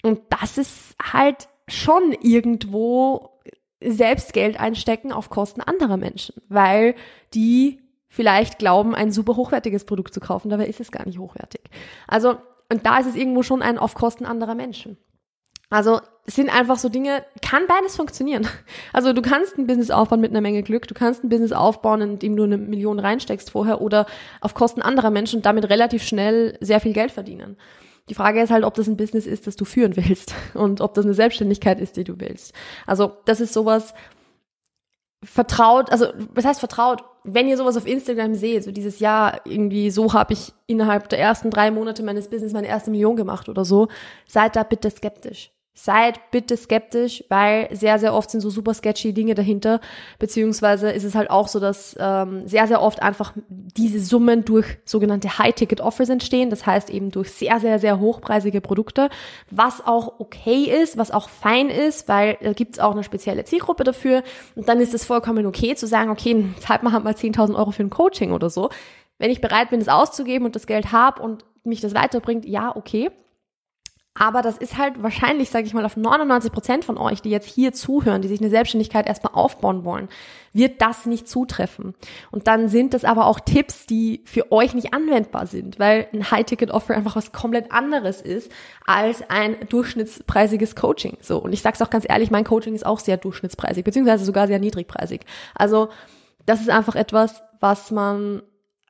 Und 0.03 0.21
das 0.29 0.57
ist 0.57 0.95
halt 1.01 1.47
schon 1.67 2.13
irgendwo 2.21 3.39
selbst 3.81 4.33
Geld 4.33 4.59
einstecken 4.59 5.11
auf 5.11 5.29
Kosten 5.29 5.61
anderer 5.61 5.97
Menschen, 5.97 6.35
weil 6.49 6.95
die 7.33 7.79
vielleicht 8.09 8.59
glauben, 8.59 8.95
ein 8.95 9.11
super 9.11 9.35
hochwertiges 9.35 9.85
Produkt 9.85 10.13
zu 10.13 10.19
kaufen, 10.19 10.49
dabei 10.49 10.67
ist 10.67 10.79
es 10.79 10.91
gar 10.91 11.05
nicht 11.05 11.19
hochwertig. 11.19 11.61
Also, 12.07 12.35
und 12.71 12.85
da 12.85 12.97
ist 12.97 13.07
es 13.07 13.15
irgendwo 13.15 13.43
schon 13.43 13.61
ein 13.61 13.77
auf 13.77 13.93
Kosten 13.93 14.25
anderer 14.25 14.55
Menschen. 14.55 14.97
Also 15.71 16.01
sind 16.25 16.53
einfach 16.53 16.79
so 16.79 16.89
Dinge, 16.89 17.23
kann 17.43 17.63
beides 17.67 17.95
funktionieren. 17.95 18.47
Also 18.91 19.13
du 19.13 19.21
kannst 19.21 19.57
ein 19.57 19.67
Business 19.67 19.91
aufbauen 19.91 20.19
mit 20.19 20.31
einer 20.31 20.41
Menge 20.41 20.63
Glück, 20.63 20.87
du 20.87 20.95
kannst 20.95 21.23
ein 21.23 21.29
Business 21.29 21.51
aufbauen, 21.51 22.01
indem 22.01 22.35
du 22.35 22.43
eine 22.43 22.57
Million 22.57 22.99
reinsteckst 22.99 23.51
vorher 23.51 23.81
oder 23.81 24.07
auf 24.41 24.55
Kosten 24.55 24.81
anderer 24.81 25.11
Menschen 25.11 25.37
und 25.37 25.45
damit 25.45 25.69
relativ 25.69 26.03
schnell 26.03 26.57
sehr 26.59 26.79
viel 26.79 26.93
Geld 26.93 27.11
verdienen. 27.11 27.55
Die 28.09 28.15
Frage 28.15 28.41
ist 28.41 28.49
halt, 28.49 28.63
ob 28.63 28.73
das 28.73 28.87
ein 28.87 28.97
Business 28.97 29.27
ist, 29.27 29.45
das 29.45 29.55
du 29.55 29.65
führen 29.65 29.95
willst 29.95 30.33
und 30.55 30.81
ob 30.81 30.95
das 30.95 31.05
eine 31.05 31.13
Selbstständigkeit 31.13 31.79
ist, 31.79 31.97
die 31.97 32.03
du 32.03 32.19
willst. 32.19 32.53
Also 32.87 33.17
das 33.25 33.39
ist 33.39 33.53
sowas 33.53 33.93
vertraut, 35.23 35.91
also 35.91 36.07
was 36.33 36.45
heißt 36.45 36.59
vertraut? 36.59 37.03
Wenn 37.23 37.47
ihr 37.47 37.57
sowas 37.57 37.75
auf 37.75 37.85
Instagram 37.85 38.35
seht, 38.35 38.63
so 38.63 38.71
dieses 38.71 38.99
Jahr 38.99 39.41
irgendwie, 39.45 39.91
so 39.91 40.13
habe 40.13 40.33
ich 40.33 40.53
innerhalb 40.67 41.09
der 41.09 41.19
ersten 41.19 41.49
drei 41.49 41.71
Monate 41.71 42.03
meines 42.03 42.29
Business 42.29 42.53
meine 42.53 42.67
erste 42.67 42.91
Million 42.91 43.15
gemacht 43.15 43.49
oder 43.49 43.65
so, 43.65 43.89
seid 44.25 44.55
da 44.55 44.63
bitte 44.63 44.89
skeptisch 44.89 45.51
seid 45.73 46.31
bitte 46.31 46.57
skeptisch, 46.57 47.23
weil 47.29 47.69
sehr, 47.71 47.99
sehr 47.99 48.13
oft 48.13 48.29
sind 48.29 48.41
so 48.41 48.49
super 48.49 48.73
sketchy 48.73 49.13
Dinge 49.13 49.33
dahinter, 49.33 49.79
beziehungsweise 50.17 50.91
ist 50.91 51.05
es 51.05 51.15
halt 51.15 51.29
auch 51.29 51.47
so, 51.47 51.61
dass 51.61 51.95
ähm, 51.97 52.45
sehr, 52.45 52.67
sehr 52.67 52.81
oft 52.81 53.01
einfach 53.01 53.33
diese 53.47 54.01
Summen 54.01 54.43
durch 54.43 54.77
sogenannte 54.83 55.39
High-Ticket-Offers 55.39 56.09
entstehen, 56.09 56.49
das 56.49 56.65
heißt 56.65 56.89
eben 56.89 57.11
durch 57.11 57.31
sehr, 57.31 57.61
sehr, 57.61 57.79
sehr 57.79 57.99
hochpreisige 57.99 58.59
Produkte, 58.59 59.09
was 59.51 59.85
auch 59.85 60.19
okay 60.19 60.63
ist, 60.63 60.97
was 60.97 61.11
auch 61.11 61.29
fein 61.29 61.69
ist, 61.69 62.09
weil 62.09 62.37
da 62.41 62.51
gibt 62.51 62.73
es 62.73 62.79
auch 62.79 62.91
eine 62.91 63.03
spezielle 63.03 63.45
Zielgruppe 63.45 63.85
dafür 63.85 64.23
und 64.55 64.67
dann 64.67 64.81
ist 64.81 64.93
es 64.93 65.05
vollkommen 65.05 65.45
okay 65.45 65.75
zu 65.75 65.87
sagen, 65.87 66.09
okay, 66.09 66.45
zahlt 66.59 66.83
man 66.83 66.91
halt 66.91 67.05
mal 67.05 67.13
10.000 67.13 67.55
Euro 67.55 67.71
für 67.71 67.83
ein 67.83 67.89
Coaching 67.89 68.33
oder 68.33 68.49
so. 68.49 68.69
Wenn 69.17 69.31
ich 69.31 69.39
bereit 69.39 69.69
bin, 69.69 69.79
das 69.79 69.87
auszugeben 69.87 70.45
und 70.45 70.55
das 70.55 70.67
Geld 70.67 70.91
habe 70.91 71.21
und 71.21 71.45
mich 71.63 71.79
das 71.79 71.93
weiterbringt, 71.93 72.45
ja, 72.45 72.75
okay. 72.75 73.11
Aber 74.19 74.41
das 74.41 74.57
ist 74.57 74.77
halt 74.77 75.01
wahrscheinlich, 75.01 75.49
sage 75.49 75.65
ich 75.65 75.73
mal, 75.73 75.85
auf 75.85 75.95
99 75.95 76.51
Prozent 76.51 76.83
von 76.83 76.97
euch, 76.97 77.21
die 77.21 77.29
jetzt 77.29 77.47
hier 77.47 77.71
zuhören, 77.71 78.21
die 78.21 78.27
sich 78.27 78.41
eine 78.41 78.49
Selbstständigkeit 78.49 79.07
erstmal 79.07 79.33
aufbauen 79.33 79.85
wollen, 79.85 80.09
wird 80.51 80.81
das 80.81 81.05
nicht 81.05 81.29
zutreffen. 81.29 81.95
Und 82.29 82.47
dann 82.47 82.67
sind 82.67 82.93
das 82.93 83.05
aber 83.05 83.27
auch 83.27 83.39
Tipps, 83.39 83.85
die 83.85 84.21
für 84.25 84.51
euch 84.51 84.73
nicht 84.73 84.93
anwendbar 84.93 85.47
sind, 85.47 85.79
weil 85.79 86.07
ein 86.11 86.29
High-Ticket-Offer 86.29 86.95
einfach 86.95 87.15
was 87.15 87.31
komplett 87.31 87.71
anderes 87.71 88.21
ist 88.21 88.51
als 88.85 89.23
ein 89.29 89.55
durchschnittspreisiges 89.69 90.75
Coaching. 90.75 91.17
So. 91.21 91.37
Und 91.37 91.53
ich 91.53 91.61
sag's 91.61 91.81
auch 91.81 91.89
ganz 91.89 92.05
ehrlich, 92.05 92.29
mein 92.29 92.43
Coaching 92.43 92.75
ist 92.75 92.85
auch 92.85 92.99
sehr 92.99 93.15
durchschnittspreisig, 93.15 93.85
beziehungsweise 93.85 94.25
sogar 94.25 94.47
sehr 94.47 94.59
niedrigpreisig. 94.59 95.21
Also, 95.55 95.87
das 96.45 96.59
ist 96.59 96.69
einfach 96.69 96.95
etwas, 96.95 97.41
was 97.61 97.89
man 97.89 98.41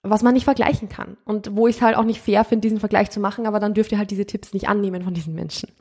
was 0.03 0.23
man 0.23 0.33
nicht 0.33 0.45
vergleichen 0.45 0.89
kann. 0.89 1.17
Und 1.25 1.55
wo 1.55 1.67
ich 1.67 1.77
es 1.77 1.81
halt 1.81 1.97
auch 1.97 2.03
nicht 2.03 2.21
fair 2.21 2.43
finde, 2.45 2.67
diesen 2.67 2.79
Vergleich 2.79 3.09
zu 3.09 3.19
machen, 3.19 3.45
aber 3.45 3.59
dann 3.59 3.73
dürft 3.73 3.91
ihr 3.91 3.97
halt 3.97 4.11
diese 4.11 4.25
Tipps 4.25 4.53
nicht 4.53 4.69
annehmen 4.69 5.03
von 5.03 5.13
diesen 5.13 5.35
Menschen. 5.35 5.71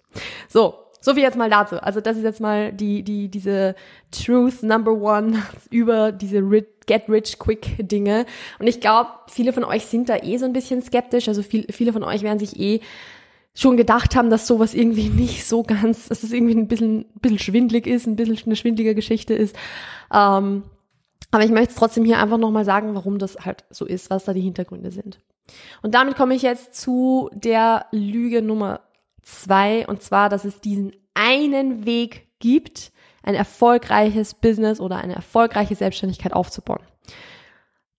So, 0.49 0.75
so 1.01 1.15
viel 1.15 1.23
jetzt 1.23 1.37
mal 1.37 1.51
dazu. 1.51 1.77
Also 1.77 2.01
das 2.01 2.17
ist 2.17 2.25
jetzt 2.25 2.41
mal 2.41 2.73
die, 2.73 3.03
die, 3.03 3.29
diese 3.29 3.75
Truth 4.11 4.63
Number 4.63 4.93
One 4.93 5.43
über 5.71 6.13
diese 6.13 6.43
Get 6.87 7.09
Rich 7.09 7.39
Quick 7.39 7.77
Dinge. 7.79 8.27
Und 8.59 8.67
ich 8.67 8.81
glaube, 8.81 9.11
viele 9.29 9.53
von 9.53 9.65
euch 9.65 9.87
sind 9.87 10.09
da 10.09 10.17
eh 10.17 10.37
so 10.39 10.47
ein 10.47 10.53
bisschen 10.53 10.83
skeptisch. 10.83 11.29
Also 11.29 11.43
viel, 11.43 11.67
viele 11.71 11.93
von 11.93 12.03
euch 12.03 12.23
werden 12.23 12.39
sich 12.39 12.59
eh 12.59 12.81
schon 13.55 13.77
gedacht 13.77 14.17
haben, 14.17 14.31
dass 14.31 14.47
sowas 14.47 14.75
irgendwie 14.75 15.09
nicht 15.09 15.47
so 15.47 15.63
ganz, 15.63 16.09
dass 16.09 16.23
es 16.23 16.33
irgendwie 16.33 16.55
ein 16.55 16.69
bisschen, 16.69 17.01
ein 17.01 17.21
bisschen 17.21 17.39
schwindlig 17.39 17.87
ist, 17.87 18.07
ein 18.07 18.17
bisschen 18.17 18.39
eine 18.47 18.57
schwindlige 18.57 18.95
Geschichte 18.95 19.35
ist. 19.35 19.55
Ähm, 20.13 20.65
aber 21.31 21.45
ich 21.45 21.51
möchte 21.51 21.75
trotzdem 21.75 22.05
hier 22.05 22.19
einfach 22.19 22.39
nochmal 22.39 22.65
sagen, 22.65 22.95
warum 22.95 23.19
das 23.19 23.37
halt 23.45 23.65
so 23.71 23.85
ist, 23.85 24.11
was 24.11 24.25
da 24.25 24.33
die 24.33 24.41
Hintergründe 24.41 24.91
sind. 24.91 25.21
Und 25.83 25.95
damit 25.95 26.17
komme 26.17 26.35
ich 26.35 26.43
jetzt 26.43 26.75
zu 26.75 27.31
der 27.33 27.87
Lüge 27.93 28.43
Nummer 28.43 28.81
zwei, 29.23 29.87
und 29.87 30.03
zwar, 30.03 30.29
dass 30.29 30.45
es 30.45 30.61
diesen 30.61 30.93
einen 31.15 31.85
Weg 31.85 32.29
gibt, 32.39 32.93
ein 33.23 33.35
erfolgreiches 33.35 34.35
Business 34.35 34.81
oder 34.81 34.97
eine 34.97 35.15
erfolgreiche 35.15 35.75
Selbstständigkeit 35.75 36.33
aufzubauen. 36.33 36.81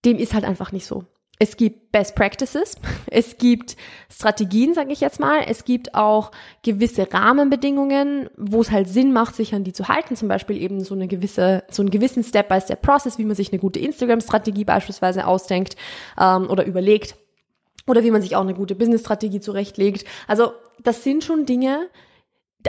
Dem 0.06 0.18
ist 0.18 0.34
halt 0.34 0.46
einfach 0.46 0.72
nicht 0.72 0.86
so 0.86 1.06
es 1.40 1.56
gibt 1.56 1.94
Best 1.94 2.16
Practices, 2.16 2.76
es 3.08 3.38
gibt 3.38 3.78
Strategien, 4.12 4.74
sage 4.74 4.92
ich 4.92 5.00
jetzt 5.00 5.20
mal, 5.20 5.42
es 5.48 5.64
gibt 5.64 5.96
auch 5.96 6.32
gewisse 6.64 7.12
Rahmenbedingungen, 7.12 8.30
wo 8.38 8.62
es 8.62 8.72
halt 8.72 8.90
Sinn 8.90 9.14
macht, 9.14 9.36
sich 9.36 9.56
an 9.56 9.64
die 9.64 9.74
zu 9.74 9.88
halten, 9.88 10.16
zum 10.16 10.28
Beispiel 10.28 10.62
eben 10.62 10.84
so 10.84 10.94
eine 10.94 11.08
gewisse, 11.08 11.64
so 11.72 11.82
einen 11.82 11.90
gewissen 11.90 12.24
Step-by-Step-Process, 12.24 13.18
wie 13.18 13.26
man 13.26 13.36
sich 13.36 13.52
eine 13.52 13.60
gute 13.60 13.80
Instagram-Strategie 13.80 14.66
beispielsweise 14.66 15.26
ausdenkt 15.26 15.78
ähm, 16.20 16.50
oder 16.50 16.66
überlegt 16.66 17.16
oder 17.88 18.04
wie 18.04 18.12
man 18.12 18.22
sich 18.22 18.36
auch 18.36 18.42
eine 18.42 18.54
gute 18.54 18.76
Business-Strategie 18.76 19.40
zurechtlegt. 19.40 20.06
Also 20.28 20.52
das 20.84 21.04
sind 21.04 21.24
schon 21.24 21.46
Dinge, 21.46 21.88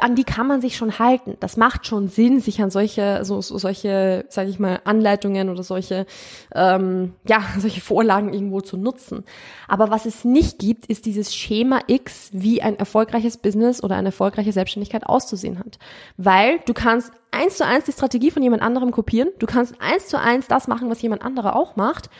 an 0.01 0.15
die 0.15 0.25
kann 0.25 0.47
man 0.47 0.61
sich 0.61 0.77
schon 0.77 1.01
halten. 1.01 1.37
Das 1.41 1.57
macht 1.57 1.85
schon 1.85 2.07
Sinn, 2.07 2.39
sich 2.39 2.63
an 2.63 2.71
solche, 2.71 3.25
so, 3.25 3.41
so 3.41 3.59
solche, 3.59 4.25
sage 4.29 4.49
ich 4.49 4.61
mal, 4.61 4.81
Anleitungen 4.85 5.49
oder 5.49 5.65
solche, 5.65 6.07
ähm, 6.55 7.15
ja, 7.27 7.43
solche 7.59 7.81
Vorlagen 7.81 8.33
irgendwo 8.33 8.61
zu 8.61 8.77
nutzen. 8.77 9.25
Aber 9.67 9.91
was 9.91 10.07
es 10.07 10.25
nicht 10.25 10.61
gibt, 10.61 10.87
ist 10.87 11.07
dieses 11.07 11.35
Schema 11.35 11.81
X, 11.89 12.31
wie 12.33 12.63
ein 12.63 12.79
erfolgreiches 12.79 13.39
Business 13.39 13.83
oder 13.83 13.97
eine 13.97 14.09
erfolgreiche 14.09 14.53
Selbstständigkeit 14.53 15.07
auszusehen 15.07 15.59
hat. 15.59 15.79
Weil 16.17 16.61
du 16.67 16.73
kannst 16.73 17.13
eins 17.33 17.57
zu 17.57 17.67
eins 17.67 17.85
die 17.85 17.93
Strategie 17.93 18.31
von 18.31 18.43
jemand 18.43 18.63
anderem 18.63 18.93
kopieren, 18.93 19.31
du 19.41 19.47
kannst 19.47 19.75
eins 19.81 20.07
zu 20.07 20.21
eins 20.21 20.47
das 20.47 20.69
machen, 20.69 20.89
was 20.89 21.03
jemand 21.03 21.23
anderer 21.23 21.57
auch 21.57 21.75
macht. 21.75 22.11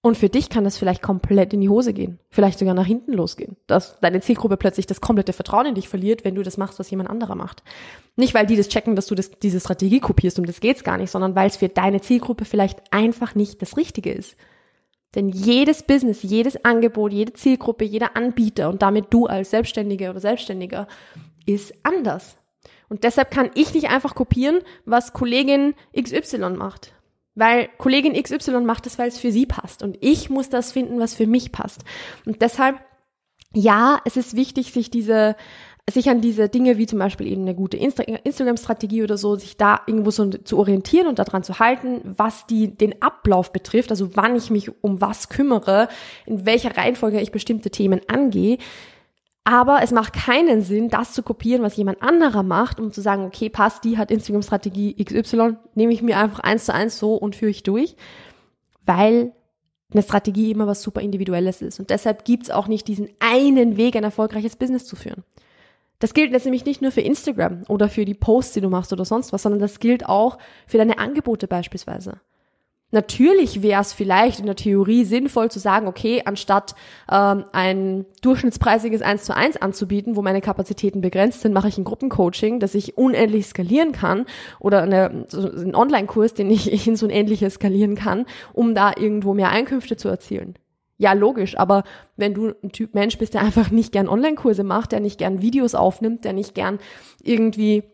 Und 0.00 0.16
für 0.16 0.28
dich 0.28 0.48
kann 0.48 0.62
das 0.62 0.78
vielleicht 0.78 1.02
komplett 1.02 1.52
in 1.52 1.60
die 1.60 1.68
Hose 1.68 1.92
gehen, 1.92 2.20
vielleicht 2.30 2.60
sogar 2.60 2.74
nach 2.74 2.86
hinten 2.86 3.12
losgehen, 3.12 3.56
dass 3.66 3.98
deine 4.00 4.20
Zielgruppe 4.20 4.56
plötzlich 4.56 4.86
das 4.86 5.00
komplette 5.00 5.32
Vertrauen 5.32 5.66
in 5.66 5.74
dich 5.74 5.88
verliert, 5.88 6.24
wenn 6.24 6.36
du 6.36 6.42
das 6.42 6.56
machst, 6.56 6.78
was 6.78 6.90
jemand 6.90 7.10
anderer 7.10 7.34
macht. 7.34 7.64
Nicht, 8.14 8.32
weil 8.32 8.46
die 8.46 8.56
das 8.56 8.68
checken, 8.68 8.94
dass 8.94 9.06
du 9.06 9.16
das, 9.16 9.32
diese 9.42 9.58
Strategie 9.58 9.98
kopierst, 9.98 10.38
um 10.38 10.46
das 10.46 10.60
geht's 10.60 10.84
gar 10.84 10.98
nicht, 10.98 11.10
sondern 11.10 11.34
weil 11.34 11.48
es 11.48 11.56
für 11.56 11.68
deine 11.68 12.00
Zielgruppe 12.00 12.44
vielleicht 12.44 12.92
einfach 12.92 13.34
nicht 13.34 13.60
das 13.60 13.76
Richtige 13.76 14.12
ist. 14.12 14.36
Denn 15.16 15.30
jedes 15.30 15.82
Business, 15.82 16.22
jedes 16.22 16.64
Angebot, 16.64 17.12
jede 17.12 17.32
Zielgruppe, 17.32 17.84
jeder 17.84 18.16
Anbieter 18.16 18.68
und 18.68 18.82
damit 18.82 19.06
du 19.10 19.26
als 19.26 19.50
Selbstständige 19.50 20.10
oder 20.10 20.20
Selbstständiger 20.20 20.86
ist 21.44 21.74
anders. 21.82 22.36
Und 22.88 23.04
deshalb 23.04 23.30
kann 23.30 23.50
ich 23.54 23.74
nicht 23.74 23.90
einfach 23.90 24.14
kopieren, 24.14 24.60
was 24.84 25.12
Kollegin 25.12 25.74
XY 25.98 26.50
macht. 26.50 26.92
Weil 27.38 27.68
Kollegin 27.78 28.20
XY 28.20 28.62
macht 28.62 28.86
es, 28.86 28.98
weil 28.98 29.08
es 29.08 29.18
für 29.18 29.30
sie 29.30 29.46
passt. 29.46 29.84
Und 29.84 29.96
ich 30.00 30.28
muss 30.28 30.48
das 30.48 30.72
finden, 30.72 30.98
was 30.98 31.14
für 31.14 31.26
mich 31.26 31.52
passt. 31.52 31.84
Und 32.26 32.42
deshalb, 32.42 32.80
ja, 33.54 34.00
es 34.04 34.16
ist 34.16 34.34
wichtig, 34.34 34.72
sich 34.72 34.90
diese, 34.90 35.36
sich 35.88 36.10
an 36.10 36.20
diese 36.20 36.48
Dinge 36.48 36.78
wie 36.78 36.86
zum 36.86 36.98
Beispiel 36.98 37.28
eben 37.28 37.42
eine 37.42 37.54
gute 37.54 37.76
Insta 37.76 38.02
Instagram-Strategie 38.02 39.04
oder 39.04 39.16
so, 39.16 39.36
sich 39.36 39.56
da 39.56 39.82
irgendwo 39.86 40.10
so 40.10 40.28
zu 40.28 40.58
orientieren 40.58 41.06
und 41.06 41.20
daran 41.20 41.44
zu 41.44 41.60
halten, 41.60 42.00
was 42.04 42.46
die, 42.46 42.76
den 42.76 43.00
Ablauf 43.02 43.52
betrifft, 43.52 43.90
also 43.90 44.16
wann 44.16 44.34
ich 44.34 44.50
mich 44.50 44.82
um 44.82 45.00
was 45.00 45.28
kümmere, 45.28 45.88
in 46.26 46.44
welcher 46.44 46.76
Reihenfolge 46.76 47.20
ich 47.20 47.30
bestimmte 47.30 47.70
Themen 47.70 48.00
angehe. 48.08 48.58
Aber 49.48 49.82
es 49.82 49.92
macht 49.92 50.12
keinen 50.12 50.60
Sinn, 50.60 50.90
das 50.90 51.14
zu 51.14 51.22
kopieren, 51.22 51.62
was 51.62 51.74
jemand 51.74 52.02
anderer 52.02 52.42
macht, 52.42 52.78
um 52.78 52.92
zu 52.92 53.00
sagen, 53.00 53.24
okay, 53.24 53.48
passt, 53.48 53.82
die 53.82 53.96
hat 53.96 54.10
Instagram-Strategie 54.10 55.02
XY, 55.02 55.56
nehme 55.74 55.94
ich 55.94 56.02
mir 56.02 56.18
einfach 56.18 56.40
eins 56.40 56.66
zu 56.66 56.74
eins 56.74 56.98
so 56.98 57.14
und 57.14 57.34
führe 57.34 57.52
ich 57.52 57.62
durch, 57.62 57.96
weil 58.84 59.32
eine 59.90 60.02
Strategie 60.02 60.50
immer 60.50 60.66
was 60.66 60.82
super 60.82 61.00
Individuelles 61.00 61.62
ist. 61.62 61.80
Und 61.80 61.88
deshalb 61.88 62.26
gibt's 62.26 62.50
auch 62.50 62.68
nicht 62.68 62.88
diesen 62.88 63.08
einen 63.20 63.78
Weg, 63.78 63.96
ein 63.96 64.04
erfolgreiches 64.04 64.56
Business 64.56 64.84
zu 64.84 64.96
führen. 64.96 65.24
Das 65.98 66.12
gilt 66.12 66.32
jetzt 66.32 66.44
nämlich 66.44 66.66
nicht 66.66 66.82
nur 66.82 66.92
für 66.92 67.00
Instagram 67.00 67.62
oder 67.68 67.88
für 67.88 68.04
die 68.04 68.12
Posts, 68.12 68.52
die 68.52 68.60
du 68.60 68.68
machst 68.68 68.92
oder 68.92 69.06
sonst 69.06 69.32
was, 69.32 69.44
sondern 69.44 69.62
das 69.62 69.80
gilt 69.80 70.04
auch 70.04 70.36
für 70.66 70.76
deine 70.76 70.98
Angebote 70.98 71.48
beispielsweise. 71.48 72.20
Natürlich 72.90 73.62
wäre 73.62 73.82
es 73.82 73.92
vielleicht 73.92 74.40
in 74.40 74.46
der 74.46 74.56
Theorie 74.56 75.04
sinnvoll 75.04 75.50
zu 75.50 75.58
sagen, 75.58 75.86
okay, 75.86 76.22
anstatt 76.24 76.74
ähm, 77.12 77.44
ein 77.52 78.06
durchschnittspreisiges 78.22 79.02
1 79.02 79.24
zu 79.24 79.36
1 79.36 79.58
anzubieten, 79.58 80.16
wo 80.16 80.22
meine 80.22 80.40
Kapazitäten 80.40 81.02
begrenzt 81.02 81.42
sind, 81.42 81.52
mache 81.52 81.68
ich 81.68 81.76
ein 81.76 81.84
Gruppencoaching, 81.84 82.60
das 82.60 82.74
ich 82.74 82.96
unendlich 82.96 83.46
skalieren 83.46 83.92
kann 83.92 84.24
oder 84.58 84.82
eine, 84.82 85.26
so 85.28 85.50
einen 85.50 85.74
Online-Kurs, 85.74 86.32
den 86.32 86.50
ich 86.50 86.86
in 86.86 86.96
so 86.96 87.04
ein 87.04 87.10
ähnliches 87.10 87.54
skalieren 87.54 87.94
kann, 87.94 88.24
um 88.54 88.74
da 88.74 88.92
irgendwo 88.96 89.34
mehr 89.34 89.50
Einkünfte 89.50 89.98
zu 89.98 90.08
erzielen. 90.08 90.54
Ja, 90.96 91.12
logisch, 91.12 91.56
aber 91.58 91.84
wenn 92.16 92.34
du 92.34 92.54
ein 92.62 92.72
Typ 92.72 92.94
Mensch 92.94 93.18
bist, 93.18 93.34
der 93.34 93.42
einfach 93.42 93.70
nicht 93.70 93.92
gern 93.92 94.08
Online-Kurse 94.08 94.64
macht, 94.64 94.92
der 94.92 95.00
nicht 95.00 95.18
gern 95.18 95.42
Videos 95.42 95.74
aufnimmt, 95.74 96.24
der 96.24 96.32
nicht 96.32 96.54
gern 96.54 96.78
irgendwie 97.22 97.84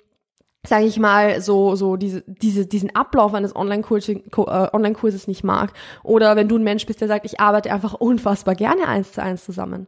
sage 0.66 0.87
ich 0.87 0.99
mal, 0.99 1.40
so, 1.40 1.76
so 1.76 1.97
diese, 1.97 2.25
diese, 2.26 2.66
diesen 2.66 2.94
Ablauf 2.94 3.35
eines 3.35 3.54
Online-Kurses 3.54 4.09
äh, 4.09 4.68
Online 4.73 4.97
nicht 5.26 5.44
mag. 5.44 5.73
Oder 6.02 6.37
wenn 6.37 6.49
du 6.49 6.56
ein 6.56 6.64
Mensch 6.64 6.87
bist, 6.87 7.00
der 7.00 7.09
sagt, 7.09 7.26
ich 7.26 7.40
arbeite 7.40 7.73
einfach 7.73 7.94
unfassbar 7.94 8.54
gerne 8.54 8.88
eins 8.88 9.12
zu 9.12 9.23
eins 9.23 9.44
zusammen. 9.44 9.87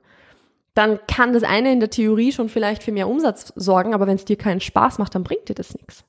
Dann 0.75 0.99
kann 1.09 1.33
das 1.33 1.43
eine 1.43 1.73
in 1.73 1.81
der 1.81 1.89
Theorie 1.89 2.33
schon 2.33 2.51
vielleicht 2.51 2.83
für 2.83 2.93
mehr 2.93 3.09
Umsatz 3.09 3.53
sorgen, 3.57 3.95
aber 3.95 4.07
wenn 4.07 4.17
es 4.17 4.27
dir 4.27 4.37
keinen 4.37 4.61
Spaß 4.61 4.99
macht, 4.99 5.15
dann 5.15 5.25
bringt 5.25 5.49
dir 5.49 5.55
das 5.55 5.75
nichts. 5.75 6.05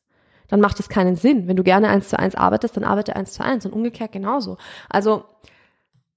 Dann 0.50 0.60
macht 0.60 0.80
es 0.80 0.90
keinen 0.90 1.16
Sinn. 1.16 1.48
Wenn 1.48 1.56
du 1.56 1.64
gerne 1.64 1.88
eins 1.88 2.10
zu 2.10 2.20
eins 2.20 2.36
arbeitest, 2.36 2.76
dann 2.76 2.84
arbeite 2.84 3.16
eins 3.16 3.34
zu 3.34 3.44
eins 3.44 3.66
und 3.66 3.74
umgekehrt 3.74 4.12
genauso. 4.12 4.58
Also 4.90 5.24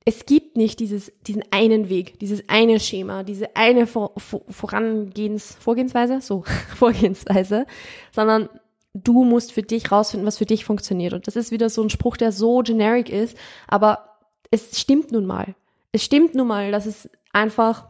es 0.05 0.25
gibt 0.27 0.57
nicht 0.57 0.81
dieses, 0.81 1.13
diesen 1.27 1.45
einen 1.51 1.89
Weg, 1.89 2.19
dieses 2.21 2.49
eine 2.49 2.81
Schema, 2.81 3.23
diese 3.23 3.55
eine 3.55 3.87
Vor 3.87 4.13
Vor 4.17 4.43
Vorangehens, 4.49 5.57
Vorgehensweise, 5.61 6.21
so, 6.21 6.45
Vorgehensweise, 6.77 7.67
sondern 8.13 8.49
du 8.95 9.25
musst 9.25 9.53
für 9.53 9.63
dich 9.63 9.93
rausfinden, 9.93 10.27
was 10.27 10.39
für 10.39 10.47
dich 10.47 10.65
funktioniert. 10.65 11.13
Und 11.13 11.27
das 11.27 11.37
ist 11.37 11.51
wieder 11.51 11.69
so 11.69 11.83
ein 11.83 11.91
Spruch, 11.91 12.17
der 12.17 12.33
so 12.33 12.61
generic 12.61 13.09
ist, 13.09 13.37
aber 13.69 14.17
es 14.51 14.81
stimmt 14.81 15.13
nun 15.13 15.27
mal. 15.27 15.55
Es 15.93 16.05
stimmt 16.05 16.35
nun 16.35 16.49
mal, 16.49 16.73
dass 16.73 16.87
es 16.87 17.09
einfach, 17.33 17.89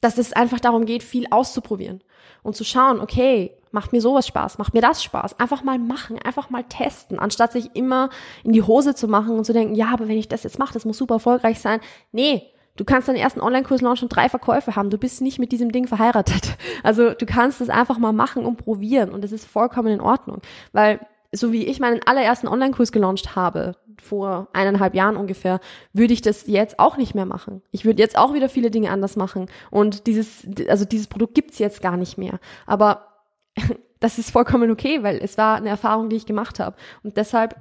dass 0.00 0.18
es 0.18 0.32
einfach 0.32 0.60
darum 0.60 0.86
geht, 0.86 1.02
viel 1.02 1.26
auszuprobieren 1.30 2.02
und 2.42 2.56
zu 2.56 2.64
schauen, 2.64 3.00
okay, 3.00 3.52
macht 3.76 3.92
mir 3.92 4.00
sowas 4.00 4.26
Spaß, 4.26 4.56
macht 4.56 4.72
mir 4.72 4.80
das 4.80 5.04
Spaß. 5.04 5.38
Einfach 5.38 5.62
mal 5.62 5.78
machen, 5.78 6.18
einfach 6.24 6.48
mal 6.48 6.64
testen, 6.64 7.18
anstatt 7.18 7.52
sich 7.52 7.76
immer 7.76 8.08
in 8.42 8.52
die 8.52 8.62
Hose 8.62 8.94
zu 8.94 9.06
machen 9.06 9.36
und 9.36 9.44
zu 9.44 9.52
denken, 9.52 9.74
ja, 9.74 9.88
aber 9.92 10.08
wenn 10.08 10.16
ich 10.16 10.28
das 10.28 10.44
jetzt 10.44 10.58
mache, 10.58 10.72
das 10.72 10.86
muss 10.86 10.96
super 10.96 11.16
erfolgreich 11.16 11.60
sein. 11.60 11.80
Nee, 12.10 12.42
du 12.76 12.86
kannst 12.86 13.06
deinen 13.06 13.16
ersten 13.16 13.42
Online-Kurs 13.42 13.82
launchen 13.82 14.06
und 14.06 14.16
drei 14.16 14.30
Verkäufe 14.30 14.76
haben. 14.76 14.88
Du 14.88 14.96
bist 14.96 15.20
nicht 15.20 15.38
mit 15.38 15.52
diesem 15.52 15.72
Ding 15.72 15.86
verheiratet. 15.86 16.56
Also 16.82 17.14
du 17.14 17.26
kannst 17.26 17.60
es 17.60 17.68
einfach 17.68 17.98
mal 17.98 18.12
machen 18.12 18.44
und 18.44 18.58
probieren 18.58 19.10
und 19.10 19.24
es 19.24 19.32
ist 19.32 19.44
vollkommen 19.44 19.88
in 19.88 20.00
Ordnung. 20.00 20.40
Weil 20.72 21.00
so 21.32 21.52
wie 21.52 21.66
ich 21.66 21.80
meinen 21.80 22.00
allerersten 22.06 22.46
Online-Kurs 22.48 22.92
gelauncht 22.92 23.34
habe, 23.34 23.74
vor 24.00 24.48
eineinhalb 24.52 24.94
Jahren 24.94 25.16
ungefähr, 25.16 25.60
würde 25.92 26.12
ich 26.12 26.22
das 26.22 26.46
jetzt 26.46 26.78
auch 26.78 26.96
nicht 26.96 27.14
mehr 27.14 27.26
machen. 27.26 27.62
Ich 27.72 27.84
würde 27.84 28.02
jetzt 28.02 28.16
auch 28.16 28.34
wieder 28.34 28.48
viele 28.48 28.70
Dinge 28.70 28.90
anders 28.90 29.16
machen. 29.16 29.46
Und 29.70 30.06
dieses, 30.06 30.46
also 30.68 30.84
dieses 30.84 31.08
Produkt 31.08 31.34
gibt's 31.34 31.58
jetzt 31.58 31.82
gar 31.82 31.96
nicht 31.96 32.16
mehr. 32.18 32.38
Aber 32.66 33.15
das 34.00 34.18
ist 34.18 34.30
vollkommen 34.30 34.70
okay, 34.70 35.02
weil 35.02 35.18
es 35.18 35.38
war 35.38 35.56
eine 35.56 35.68
Erfahrung, 35.68 36.08
die 36.08 36.16
ich 36.16 36.26
gemacht 36.26 36.60
habe. 36.60 36.76
Und 37.02 37.16
deshalb, 37.16 37.56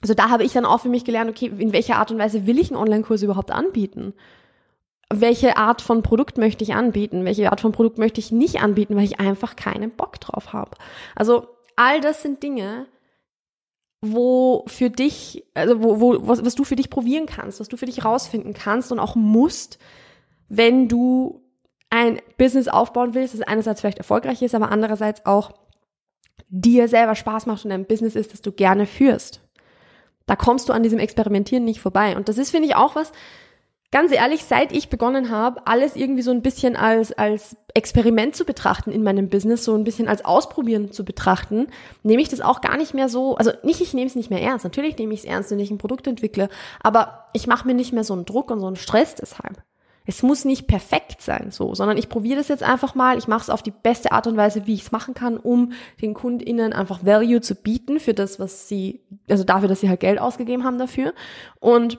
also 0.00 0.14
da 0.14 0.30
habe 0.30 0.44
ich 0.44 0.52
dann 0.52 0.64
auch 0.64 0.80
für 0.80 0.88
mich 0.88 1.04
gelernt, 1.04 1.30
okay, 1.30 1.46
in 1.46 1.72
welcher 1.72 1.96
Art 1.96 2.10
und 2.10 2.18
Weise 2.18 2.46
will 2.46 2.58
ich 2.58 2.70
einen 2.70 2.80
Online-Kurs 2.80 3.22
überhaupt 3.22 3.50
anbieten? 3.50 4.14
Welche 5.12 5.56
Art 5.56 5.82
von 5.82 6.02
Produkt 6.02 6.38
möchte 6.38 6.64
ich 6.64 6.74
anbieten? 6.74 7.24
Welche 7.24 7.50
Art 7.50 7.60
von 7.60 7.72
Produkt 7.72 7.98
möchte 7.98 8.20
ich 8.20 8.32
nicht 8.32 8.62
anbieten, 8.62 8.96
weil 8.96 9.04
ich 9.04 9.20
einfach 9.20 9.56
keinen 9.56 9.90
Bock 9.90 10.20
drauf 10.20 10.52
habe? 10.52 10.72
Also 11.14 11.46
all 11.76 12.00
das 12.00 12.22
sind 12.22 12.42
Dinge, 12.42 12.86
wo 14.00 14.64
für 14.66 14.90
dich, 14.90 15.44
also 15.54 15.82
wo, 15.82 16.00
wo, 16.00 16.28
was, 16.28 16.44
was 16.44 16.54
du 16.54 16.64
für 16.64 16.76
dich 16.76 16.90
probieren 16.90 17.26
kannst, 17.26 17.60
was 17.60 17.68
du 17.68 17.76
für 17.76 17.86
dich 17.86 18.04
rausfinden 18.04 18.52
kannst 18.52 18.92
und 18.92 18.98
auch 18.98 19.14
musst, 19.14 19.78
wenn 20.48 20.88
du 20.88 21.43
ein 21.94 22.20
Business 22.38 22.66
aufbauen 22.66 23.14
willst, 23.14 23.34
das 23.34 23.42
einerseits 23.42 23.80
vielleicht 23.80 23.98
erfolgreich 23.98 24.42
ist, 24.42 24.54
aber 24.54 24.72
andererseits 24.72 25.24
auch 25.26 25.52
dir 26.48 26.88
selber 26.88 27.14
Spaß 27.14 27.46
macht 27.46 27.64
und 27.64 27.70
ein 27.70 27.86
Business 27.86 28.16
ist, 28.16 28.32
das 28.32 28.42
du 28.42 28.50
gerne 28.50 28.86
führst. 28.86 29.40
Da 30.26 30.34
kommst 30.34 30.68
du 30.68 30.72
an 30.72 30.82
diesem 30.82 30.98
Experimentieren 30.98 31.64
nicht 31.64 31.80
vorbei. 31.80 32.16
Und 32.16 32.28
das 32.28 32.36
ist, 32.36 32.50
finde 32.50 32.68
ich, 32.68 32.74
auch 32.74 32.96
was, 32.96 33.12
ganz 33.92 34.10
ehrlich, 34.10 34.44
seit 34.44 34.72
ich 34.72 34.88
begonnen 34.88 35.30
habe, 35.30 35.68
alles 35.68 35.94
irgendwie 35.94 36.22
so 36.22 36.32
ein 36.32 36.42
bisschen 36.42 36.74
als, 36.74 37.12
als 37.12 37.56
Experiment 37.74 38.34
zu 38.34 38.44
betrachten 38.44 38.90
in 38.90 39.04
meinem 39.04 39.28
Business, 39.28 39.64
so 39.64 39.76
ein 39.76 39.84
bisschen 39.84 40.08
als 40.08 40.24
Ausprobieren 40.24 40.90
zu 40.90 41.04
betrachten, 41.04 41.68
nehme 42.02 42.22
ich 42.22 42.28
das 42.28 42.40
auch 42.40 42.60
gar 42.60 42.76
nicht 42.76 42.94
mehr 42.94 43.08
so, 43.08 43.36
also 43.36 43.52
nicht, 43.62 43.80
ich 43.80 43.94
nehme 43.94 44.08
es 44.08 44.16
nicht 44.16 44.30
mehr 44.30 44.42
ernst. 44.42 44.64
Natürlich 44.64 44.98
nehme 44.98 45.14
ich 45.14 45.20
es 45.20 45.26
ernst, 45.26 45.52
wenn 45.52 45.60
ich 45.60 45.70
ein 45.70 45.78
Produkt 45.78 46.08
entwickle, 46.08 46.48
aber 46.82 47.26
ich 47.34 47.46
mache 47.46 47.68
mir 47.68 47.74
nicht 47.74 47.92
mehr 47.92 48.02
so 48.02 48.14
einen 48.14 48.24
Druck 48.24 48.50
und 48.50 48.58
so 48.58 48.66
einen 48.66 48.74
Stress 48.74 49.14
deshalb. 49.14 49.62
Es 50.06 50.22
muss 50.22 50.44
nicht 50.44 50.66
perfekt 50.66 51.22
sein, 51.22 51.50
so, 51.50 51.74
sondern 51.74 51.96
ich 51.96 52.10
probiere 52.10 52.36
das 52.36 52.48
jetzt 52.48 52.62
einfach 52.62 52.94
mal. 52.94 53.16
Ich 53.16 53.26
mache 53.26 53.42
es 53.42 53.50
auf 53.50 53.62
die 53.62 53.70
beste 53.70 54.12
Art 54.12 54.26
und 54.26 54.36
Weise, 54.36 54.66
wie 54.66 54.74
ich 54.74 54.82
es 54.82 54.92
machen 54.92 55.14
kann, 55.14 55.38
um 55.38 55.72
den 56.02 56.12
KundInnen 56.12 56.72
einfach 56.74 57.04
Value 57.06 57.40
zu 57.40 57.54
bieten 57.54 58.00
für 58.00 58.12
das, 58.12 58.38
was 58.38 58.68
sie, 58.68 59.00
also 59.30 59.44
dafür, 59.44 59.68
dass 59.68 59.80
sie 59.80 59.88
halt 59.88 60.00
Geld 60.00 60.20
ausgegeben 60.20 60.64
haben 60.64 60.78
dafür. 60.78 61.14
Und 61.58 61.98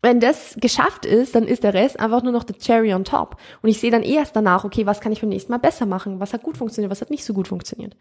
wenn 0.00 0.18
das 0.18 0.56
geschafft 0.60 1.06
ist, 1.06 1.34
dann 1.34 1.46
ist 1.46 1.62
der 1.62 1.74
Rest 1.74 2.00
einfach 2.00 2.22
nur 2.22 2.32
noch 2.32 2.44
der 2.44 2.58
Cherry 2.58 2.92
on 2.92 3.04
top. 3.04 3.36
Und 3.62 3.68
ich 3.68 3.78
sehe 3.78 3.90
dann 3.90 4.02
erst 4.02 4.34
danach, 4.34 4.64
okay, 4.64 4.84
was 4.84 5.00
kann 5.00 5.12
ich 5.12 5.20
beim 5.20 5.30
nächsten 5.30 5.52
Mal 5.52 5.58
besser 5.58 5.86
machen? 5.86 6.20
Was 6.20 6.32
hat 6.32 6.42
gut 6.42 6.56
funktioniert? 6.56 6.90
Was 6.90 7.00
hat 7.00 7.10
nicht 7.10 7.24
so 7.24 7.34
gut 7.34 7.48
funktioniert? 7.48 7.96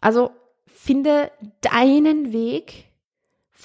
Also 0.00 0.30
finde 0.66 1.30
deinen 1.60 2.32
Weg, 2.32 2.91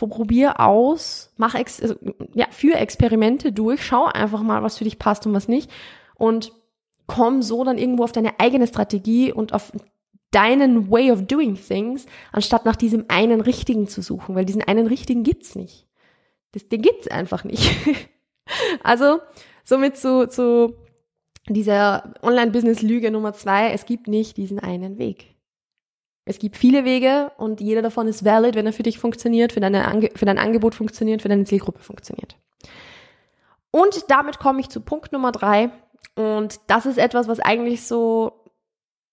probier 0.06 0.60
aus, 0.60 1.34
mach 1.38 1.56
ex 1.56 1.82
also, 1.82 1.96
ja, 2.36 2.46
für 2.52 2.76
Experimente 2.76 3.52
durch, 3.52 3.84
schau 3.84 4.06
einfach 4.06 4.44
mal, 4.44 4.62
was 4.62 4.78
für 4.78 4.84
dich 4.84 5.00
passt 5.00 5.26
und 5.26 5.34
was 5.34 5.48
nicht 5.48 5.72
und 6.14 6.52
komm 7.08 7.42
so 7.42 7.64
dann 7.64 7.80
irgendwo 7.80 8.04
auf 8.04 8.12
deine 8.12 8.40
eigene 8.40 8.68
Strategie 8.68 9.34
und 9.34 9.54
auf 9.54 9.72
deinen 10.30 10.92
Way 10.92 11.12
of 11.12 11.26
doing 11.26 11.56
things, 11.56 12.06
anstatt 12.32 12.66
nach 12.66 12.76
diesem 12.76 13.06
einen 13.08 13.42
richtigen 13.42 13.88
zu 13.88 14.02
suchen, 14.02 14.36
weil 14.36 14.46
diesen 14.46 14.62
einen 14.62 14.86
richtigen 14.86 15.24
gibt's 15.24 15.56
nicht. 15.56 15.88
Das, 16.52 16.68
den 16.68 16.82
gibt's 16.82 17.08
einfach 17.08 17.44
nicht. 17.44 17.72
also, 18.84 19.20
somit 19.64 19.98
zu, 19.98 20.28
zu 20.28 20.76
dieser 21.50 22.14
Online-Business-Lüge 22.22 23.10
Nummer 23.10 23.34
zwei, 23.34 23.72
es 23.72 23.86
gibt 23.86 24.08
nicht 24.08 24.38
diesen 24.38 24.60
einen 24.60 24.98
Weg. 24.98 25.37
Es 26.28 26.40
gibt 26.40 26.58
viele 26.58 26.84
Wege 26.84 27.32
und 27.38 27.62
jeder 27.62 27.82
davon 27.82 28.08
ist 28.08 28.26
valid, 28.26 28.56
wenn 28.56 28.66
er 28.66 28.74
für 28.74 28.84
dich 28.84 29.00
funktioniert, 29.00 29.54
für, 29.54 29.62
deine 29.62 29.88
Ange 29.88 30.10
für 30.14 30.26
dein 30.26 30.38
Angebot 30.38 30.76
funktioniert, 30.76 31.22
für 31.22 31.30
deine 31.30 31.46
Zielgruppe 31.46 31.80
funktioniert. 31.80 32.36
Und 33.72 34.10
damit 34.10 34.38
komme 34.38 34.60
ich 34.60 34.70
zu 34.70 34.82
Punkt 34.82 35.14
Nummer 35.14 35.32
drei. 35.32 35.70
Und 36.16 36.60
das 36.68 36.86
ist 36.86 36.98
etwas, 36.98 37.30
was 37.30 37.40
eigentlich 37.40 37.88
so 37.88 38.44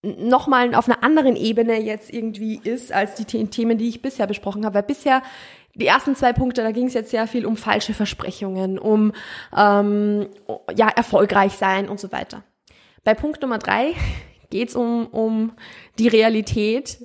nochmal 0.02 0.74
auf 0.74 0.88
einer 0.88 1.04
anderen 1.04 1.36
Ebene 1.36 1.80
jetzt 1.80 2.12
irgendwie 2.12 2.60
ist, 2.62 2.92
als 2.92 3.14
die 3.14 3.24
Themen, 3.24 3.78
die 3.78 3.88
ich 3.88 4.02
bisher 4.02 4.26
besprochen 4.26 4.64
habe. 4.64 4.74
Weil 4.74 4.82
bisher 4.82 5.22
die 5.74 5.86
ersten 5.86 6.16
zwei 6.16 6.32
Punkte, 6.32 6.62
da 6.62 6.72
ging 6.72 6.88
es 6.88 6.94
jetzt 6.94 7.10
sehr 7.10 7.28
viel 7.28 7.46
um 7.46 7.56
falsche 7.56 7.94
Versprechungen, 7.94 8.78
um 8.78 9.12
ähm, 9.56 10.26
ja 10.74 10.88
erfolgreich 10.88 11.52
sein 11.52 11.88
und 11.88 12.00
so 12.00 12.10
weiter. 12.10 12.42
Bei 13.04 13.14
Punkt 13.14 13.40
Nummer 13.40 13.58
drei 13.58 13.94
es 14.62 14.76
um, 14.76 15.06
um 15.06 15.52
die 15.98 16.08
Realität 16.08 16.98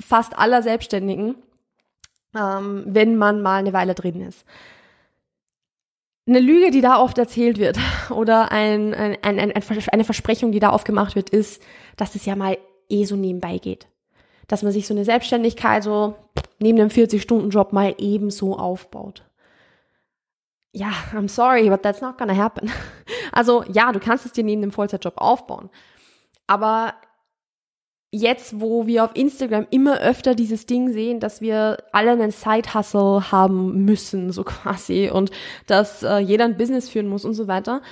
fast 0.00 0.38
aller 0.38 0.62
Selbstständigen, 0.62 1.36
ähm, 2.36 2.84
wenn 2.86 3.16
man 3.16 3.42
mal 3.42 3.58
eine 3.58 3.72
Weile 3.72 3.94
drin 3.94 4.20
ist. 4.20 4.44
Eine 6.26 6.40
Lüge, 6.40 6.70
die 6.70 6.80
da 6.80 7.00
oft 7.00 7.18
erzählt 7.18 7.58
wird 7.58 7.78
oder 8.10 8.52
ein, 8.52 8.94
ein, 8.94 9.16
ein, 9.22 9.38
ein, 9.38 9.52
eine 9.92 10.04
Versprechung, 10.04 10.52
die 10.52 10.60
da 10.60 10.70
aufgemacht 10.70 11.16
wird, 11.16 11.30
ist, 11.30 11.62
dass 11.96 12.14
es 12.14 12.24
ja 12.26 12.36
mal 12.36 12.58
eh 12.88 13.04
so 13.04 13.16
nebenbei 13.16 13.58
geht. 13.58 13.88
Dass 14.46 14.62
man 14.62 14.72
sich 14.72 14.86
so 14.86 14.94
eine 14.94 15.04
Selbstständigkeit 15.04 15.82
so 15.82 16.16
neben 16.58 16.78
dem 16.78 16.88
40-Stunden-Job 16.88 17.72
mal 17.72 17.94
ebenso 17.98 18.56
aufbaut. 18.56 19.24
Ja, 20.72 20.92
I'm 21.12 21.28
sorry, 21.28 21.68
but 21.68 21.82
that's 21.82 22.00
not 22.00 22.18
gonna 22.18 22.36
happen. 22.36 22.70
Also 23.32 23.62
ja, 23.72 23.92
du 23.92 24.00
kannst 24.00 24.26
es 24.26 24.32
dir 24.32 24.42
neben 24.42 24.60
dem 24.60 24.72
Vollzeitjob 24.72 25.16
aufbauen. 25.18 25.70
Aber 26.50 26.94
jetzt, 28.10 28.60
wo 28.60 28.88
wir 28.88 29.04
auf 29.04 29.12
Instagram 29.14 29.68
immer 29.70 30.00
öfter 30.00 30.34
dieses 30.34 30.66
Ding 30.66 30.92
sehen, 30.92 31.20
dass 31.20 31.40
wir 31.40 31.76
alle 31.92 32.10
einen 32.10 32.32
Side-Hustle 32.32 33.30
haben 33.30 33.84
müssen, 33.84 34.32
so 34.32 34.42
quasi, 34.44 35.08
und 35.10 35.30
dass 35.68 36.02
äh, 36.02 36.18
jeder 36.18 36.46
ein 36.46 36.56
Business 36.56 36.88
führen 36.88 37.06
muss 37.06 37.24
und 37.24 37.34
so 37.34 37.46
weiter, 37.46 37.82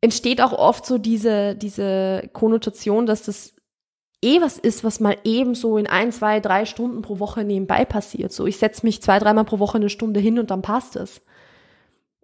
entsteht 0.00 0.40
auch 0.40 0.54
oft 0.54 0.86
so 0.86 0.96
diese, 0.96 1.56
diese 1.56 2.30
Konnotation, 2.32 3.04
dass 3.04 3.24
das 3.24 3.52
eh 4.22 4.40
was 4.40 4.56
ist, 4.56 4.82
was 4.82 4.98
mal 4.98 5.18
eben 5.24 5.54
so 5.54 5.76
in 5.76 5.86
ein, 5.86 6.10
zwei, 6.10 6.40
drei 6.40 6.64
Stunden 6.64 7.02
pro 7.02 7.18
Woche 7.18 7.44
nebenbei 7.44 7.84
passiert. 7.84 8.32
So, 8.32 8.46
ich 8.46 8.56
setze 8.56 8.86
mich 8.86 9.02
zwei, 9.02 9.18
dreimal 9.18 9.44
pro 9.44 9.58
Woche 9.58 9.76
eine 9.76 9.90
Stunde 9.90 10.20
hin 10.20 10.38
und 10.38 10.50
dann 10.50 10.62
passt 10.62 10.96
es. 10.96 11.20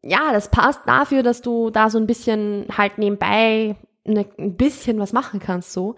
Ja, 0.03 0.33
das 0.33 0.51
passt 0.51 0.81
dafür, 0.87 1.23
dass 1.23 1.43
du 1.43 1.69
da 1.69 1.91
so 1.91 1.99
ein 1.99 2.07
bisschen 2.07 2.65
halt 2.79 2.97
nebenbei 2.97 3.77
eine, 4.07 4.27
ein 4.39 4.57
bisschen 4.57 4.99
was 4.99 5.13
machen 5.13 5.41
kannst, 5.41 5.73
so. 5.73 5.97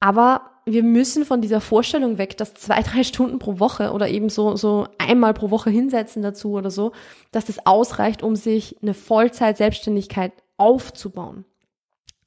Aber 0.00 0.50
wir 0.66 0.82
müssen 0.82 1.24
von 1.24 1.40
dieser 1.40 1.60
Vorstellung 1.60 2.18
weg, 2.18 2.36
dass 2.36 2.54
zwei, 2.54 2.82
drei 2.82 3.04
Stunden 3.04 3.38
pro 3.38 3.58
Woche 3.58 3.92
oder 3.92 4.08
eben 4.08 4.28
so, 4.28 4.56
so 4.56 4.86
einmal 4.98 5.34
pro 5.34 5.50
Woche 5.50 5.70
hinsetzen 5.70 6.22
dazu 6.22 6.52
oder 6.52 6.70
so, 6.70 6.92
dass 7.30 7.46
das 7.46 7.64
ausreicht, 7.64 8.22
um 8.22 8.36
sich 8.36 8.76
eine 8.82 8.94
Vollzeit-Selbstständigkeit 8.94 10.32
aufzubauen. 10.56 11.44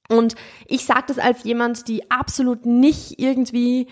Und 0.10 0.36
ich 0.66 0.86
sage 0.86 1.04
das 1.08 1.20
als 1.20 1.44
jemand, 1.44 1.88
die 1.88 2.10
absolut 2.10 2.66
nicht 2.66 3.20
irgendwie 3.20 3.88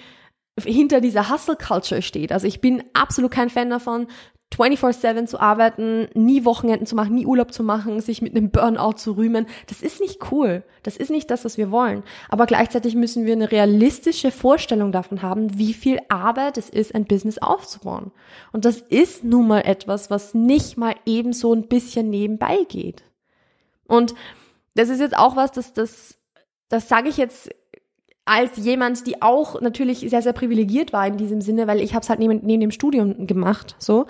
hinter 0.59 1.01
dieser 1.01 1.29
Hustle-Culture 1.29 2.01
steht. 2.01 2.31
Also 2.31 2.47
ich 2.47 2.59
bin 2.61 2.83
absolut 2.93 3.29
kein 3.31 3.51
Fan 3.51 3.69
davon, 3.69 4.07
24-7 4.55 5.25
zu 5.25 5.39
arbeiten, 5.39 6.07
nie 6.13 6.45
Wochenenden 6.45 6.85
zu 6.85 6.95
machen, 6.95 7.15
nie 7.15 7.25
Urlaub 7.25 7.53
zu 7.53 7.63
machen, 7.63 7.99
sich 7.99 8.21
mit 8.21 8.35
einem 8.35 8.49
Burnout 8.49 8.93
zu 8.93 9.11
rühmen. 9.11 9.45
Das 9.67 9.81
ist 9.81 9.99
nicht 9.99 10.31
cool. 10.31 10.63
Das 10.83 10.97
ist 10.97 11.11
nicht 11.11 11.29
das, 11.29 11.45
was 11.45 11.57
wir 11.57 11.69
wollen. 11.69 12.03
Aber 12.29 12.45
gleichzeitig 12.45 12.95
müssen 12.95 13.25
wir 13.25 13.33
eine 13.33 13.51
realistische 13.51 14.31
Vorstellung 14.31 14.91
davon 14.91 15.21
haben, 15.21 15.57
wie 15.59 15.73
viel 15.73 15.99
Arbeit 16.07 16.57
es 16.57 16.69
ist, 16.69 16.95
ein 16.95 17.05
Business 17.05 17.37
aufzubauen. 17.37 18.11
Und 18.51 18.65
das 18.65 18.77
ist 18.77 19.23
nun 19.23 19.47
mal 19.47 19.61
etwas, 19.61 20.09
was 20.09 20.33
nicht 20.33 20.77
mal 20.77 20.95
eben 21.05 21.33
so 21.33 21.53
ein 21.53 21.67
bisschen 21.67 22.09
nebenbei 22.09 22.59
geht. 22.67 23.03
Und 23.85 24.15
das 24.75 24.89
ist 24.89 24.99
jetzt 24.99 25.17
auch 25.17 25.35
was, 25.35 25.51
das, 25.51 25.73
das, 25.73 26.17
das 26.69 26.87
sage 26.87 27.09
ich 27.09 27.17
jetzt 27.17 27.49
als 28.27 28.57
jemand, 28.57 29.07
die 29.07 29.21
auch 29.21 29.61
natürlich 29.61 29.99
sehr, 29.99 30.21
sehr 30.21 30.33
privilegiert 30.33 30.93
war 30.93 31.07
in 31.07 31.17
diesem 31.17 31.41
Sinne, 31.41 31.67
weil 31.67 31.81
ich 31.81 31.93
habe 31.93 32.03
es 32.03 32.09
halt 32.09 32.19
neben, 32.19 32.39
neben 32.43 32.61
dem 32.61 32.71
Studium 32.71 33.27
gemacht, 33.27 33.75
so, 33.79 34.05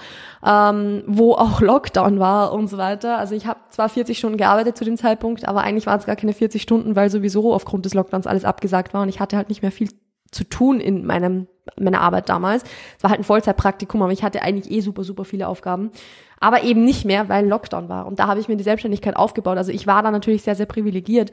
ähm, 0.46 1.04
wo 1.08 1.34
auch 1.34 1.62
Lockdown 1.62 2.20
war 2.20 2.52
und 2.54 2.68
so 2.68 2.78
weiter. 2.78 3.18
Also 3.18 3.36
ich 3.36 3.46
habe 3.46 3.60
zwar 3.70 3.90
40 3.90 4.18
Stunden 4.18 4.38
gearbeitet 4.38 4.78
zu 4.78 4.86
dem 4.86 4.98
Zeitpunkt, 4.98 5.48
aber 5.48 5.62
eigentlich 5.62 5.86
waren 5.86 6.00
es 6.00 6.06
gar 6.06 6.16
keine 6.16 6.34
40 6.34 6.62
Stunden, 6.62 6.96
weil 6.96 7.10
sowieso 7.10 7.54
aufgrund 7.54 7.86
des 7.86 7.94
Lockdowns 7.94 8.28
alles 8.28 8.46
abgesagt 8.46 8.94
war 8.94 9.04
und 9.04 9.10
ich 9.10 9.20
hatte 9.20 9.38
halt 9.38 9.50
nicht 9.50 9.62
mehr 9.62 9.72
viel 9.72 9.90
zu 10.32 10.44
tun 10.44 10.80
in 10.80 11.06
meinem, 11.06 11.48
meiner 11.80 12.02
Arbeit 12.02 12.30
damals. 12.30 12.64
Es 12.98 13.04
war 13.04 13.12
halt 13.12 13.22
ein 13.22 13.24
Vollzeitpraktikum, 13.24 14.02
aber 14.02 14.12
ich 14.12 14.24
hatte 14.24 14.41
eigentlich 14.41 14.72
eh 14.72 14.82
super, 14.82 15.04
super 15.04 15.26
viele 15.26 15.48
Aufgaben. 15.48 15.91
Aber 16.39 16.63
eben 16.63 16.84
nicht 16.84 17.06
mehr, 17.06 17.30
weil 17.30 17.47
Lockdown 17.47 17.89
war. 17.89 18.06
Und 18.06 18.19
da 18.19 18.28
habe 18.28 18.39
ich 18.39 18.47
mir 18.47 18.58
die 18.58 18.63
Selbstständigkeit 18.63 19.15
aufgebaut. 19.15 19.58
Also 19.58 19.71
ich 19.71 19.88
war 19.88 20.04
da 20.04 20.12
natürlich 20.12 20.43
sehr, 20.43 20.56
sehr 20.56 20.67
privilegiert. 20.67 21.32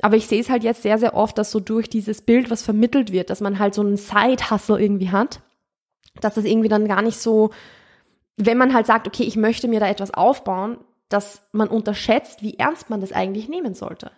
Aber 0.00 0.16
ich 0.16 0.26
sehe 0.26 0.40
es 0.40 0.48
halt 0.48 0.64
jetzt 0.64 0.82
sehr, 0.82 0.98
sehr 0.98 1.14
oft, 1.14 1.36
dass 1.36 1.50
so 1.50 1.60
durch 1.60 1.90
dieses 1.90 2.22
Bild, 2.22 2.50
was 2.50 2.62
vermittelt 2.62 3.12
wird, 3.12 3.28
dass 3.28 3.40
man 3.40 3.58
halt 3.58 3.74
so 3.74 3.82
einen 3.82 3.96
Side-Hustle 3.96 4.80
irgendwie 4.80 5.10
hat, 5.10 5.40
dass 6.20 6.34
das 6.34 6.44
irgendwie 6.44 6.68
dann 6.68 6.88
gar 6.88 7.02
nicht 7.02 7.18
so, 7.18 7.50
wenn 8.36 8.56
man 8.58 8.72
halt 8.72 8.86
sagt, 8.86 9.06
okay, 9.06 9.24
ich 9.24 9.36
möchte 9.36 9.68
mir 9.68 9.80
da 9.80 9.88
etwas 9.88 10.14
aufbauen, 10.14 10.78
dass 11.08 11.42
man 11.52 11.68
unterschätzt, 11.68 12.42
wie 12.42 12.58
ernst 12.58 12.90
man 12.90 13.00
das 13.00 13.12
eigentlich 13.12 13.48
nehmen 13.48 13.74
sollte. 13.74 14.10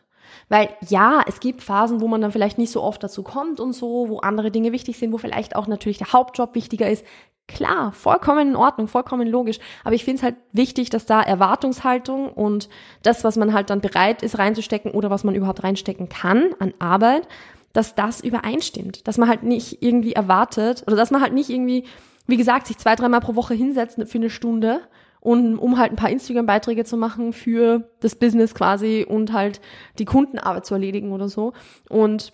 Weil 0.48 0.68
ja, 0.88 1.22
es 1.26 1.40
gibt 1.40 1.62
Phasen, 1.62 2.00
wo 2.00 2.08
man 2.08 2.20
dann 2.20 2.32
vielleicht 2.32 2.58
nicht 2.58 2.72
so 2.72 2.82
oft 2.82 3.02
dazu 3.02 3.22
kommt 3.22 3.60
und 3.60 3.72
so, 3.72 4.08
wo 4.08 4.18
andere 4.18 4.50
Dinge 4.50 4.72
wichtig 4.72 4.98
sind, 4.98 5.12
wo 5.12 5.18
vielleicht 5.18 5.56
auch 5.56 5.66
natürlich 5.66 5.98
der 5.98 6.12
Hauptjob 6.12 6.54
wichtiger 6.54 6.88
ist. 6.88 7.04
Klar, 7.46 7.92
vollkommen 7.92 8.48
in 8.48 8.56
Ordnung, 8.56 8.88
vollkommen 8.88 9.26
logisch. 9.26 9.58
Aber 9.82 9.94
ich 9.94 10.04
finde 10.04 10.18
es 10.18 10.22
halt 10.22 10.36
wichtig, 10.52 10.90
dass 10.90 11.06
da 11.06 11.22
Erwartungshaltung 11.22 12.30
und 12.30 12.68
das, 13.02 13.24
was 13.24 13.36
man 13.36 13.54
halt 13.54 13.70
dann 13.70 13.80
bereit 13.80 14.22
ist 14.22 14.38
reinzustecken 14.38 14.90
oder 14.92 15.08
was 15.08 15.24
man 15.24 15.34
überhaupt 15.34 15.64
reinstecken 15.64 16.10
kann 16.10 16.50
an 16.58 16.74
Arbeit, 16.78 17.26
dass 17.72 17.94
das 17.94 18.20
übereinstimmt. 18.20 19.08
Dass 19.08 19.16
man 19.16 19.28
halt 19.28 19.44
nicht 19.44 19.82
irgendwie 19.82 20.12
erwartet 20.12 20.84
oder 20.86 20.96
dass 20.96 21.10
man 21.10 21.22
halt 21.22 21.32
nicht 21.32 21.48
irgendwie, 21.48 21.84
wie 22.26 22.36
gesagt, 22.36 22.66
sich 22.66 22.76
zwei, 22.76 22.94
dreimal 22.94 23.20
pro 23.20 23.34
Woche 23.34 23.54
hinsetzt 23.54 23.98
für 24.06 24.18
eine 24.18 24.30
Stunde 24.30 24.80
und 25.20 25.58
um 25.58 25.78
halt 25.78 25.92
ein 25.92 25.96
paar 25.96 26.10
Instagram-Beiträge 26.10 26.84
zu 26.84 26.96
machen 26.96 27.32
für 27.32 27.90
das 28.00 28.16
Business 28.16 28.54
quasi 28.54 29.06
und 29.08 29.32
halt 29.32 29.60
die 29.98 30.04
Kundenarbeit 30.04 30.66
zu 30.66 30.74
erledigen 30.74 31.12
oder 31.12 31.28
so. 31.28 31.52
Und 31.88 32.32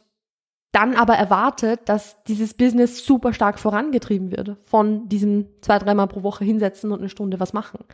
dann 0.72 0.96
aber 0.96 1.14
erwartet, 1.14 1.82
dass 1.84 2.24
dieses 2.24 2.54
Business 2.54 3.06
super 3.06 3.32
stark 3.32 3.60
vorangetrieben 3.60 4.32
wird 4.32 4.56
von 4.64 5.08
diesem 5.08 5.46
zwei, 5.60 5.78
dreimal 5.78 6.08
pro 6.08 6.24
Woche 6.24 6.44
hinsetzen 6.44 6.90
und 6.90 6.98
eine 6.98 7.08
Stunde 7.08 7.38
was 7.38 7.52
machen. 7.52 7.84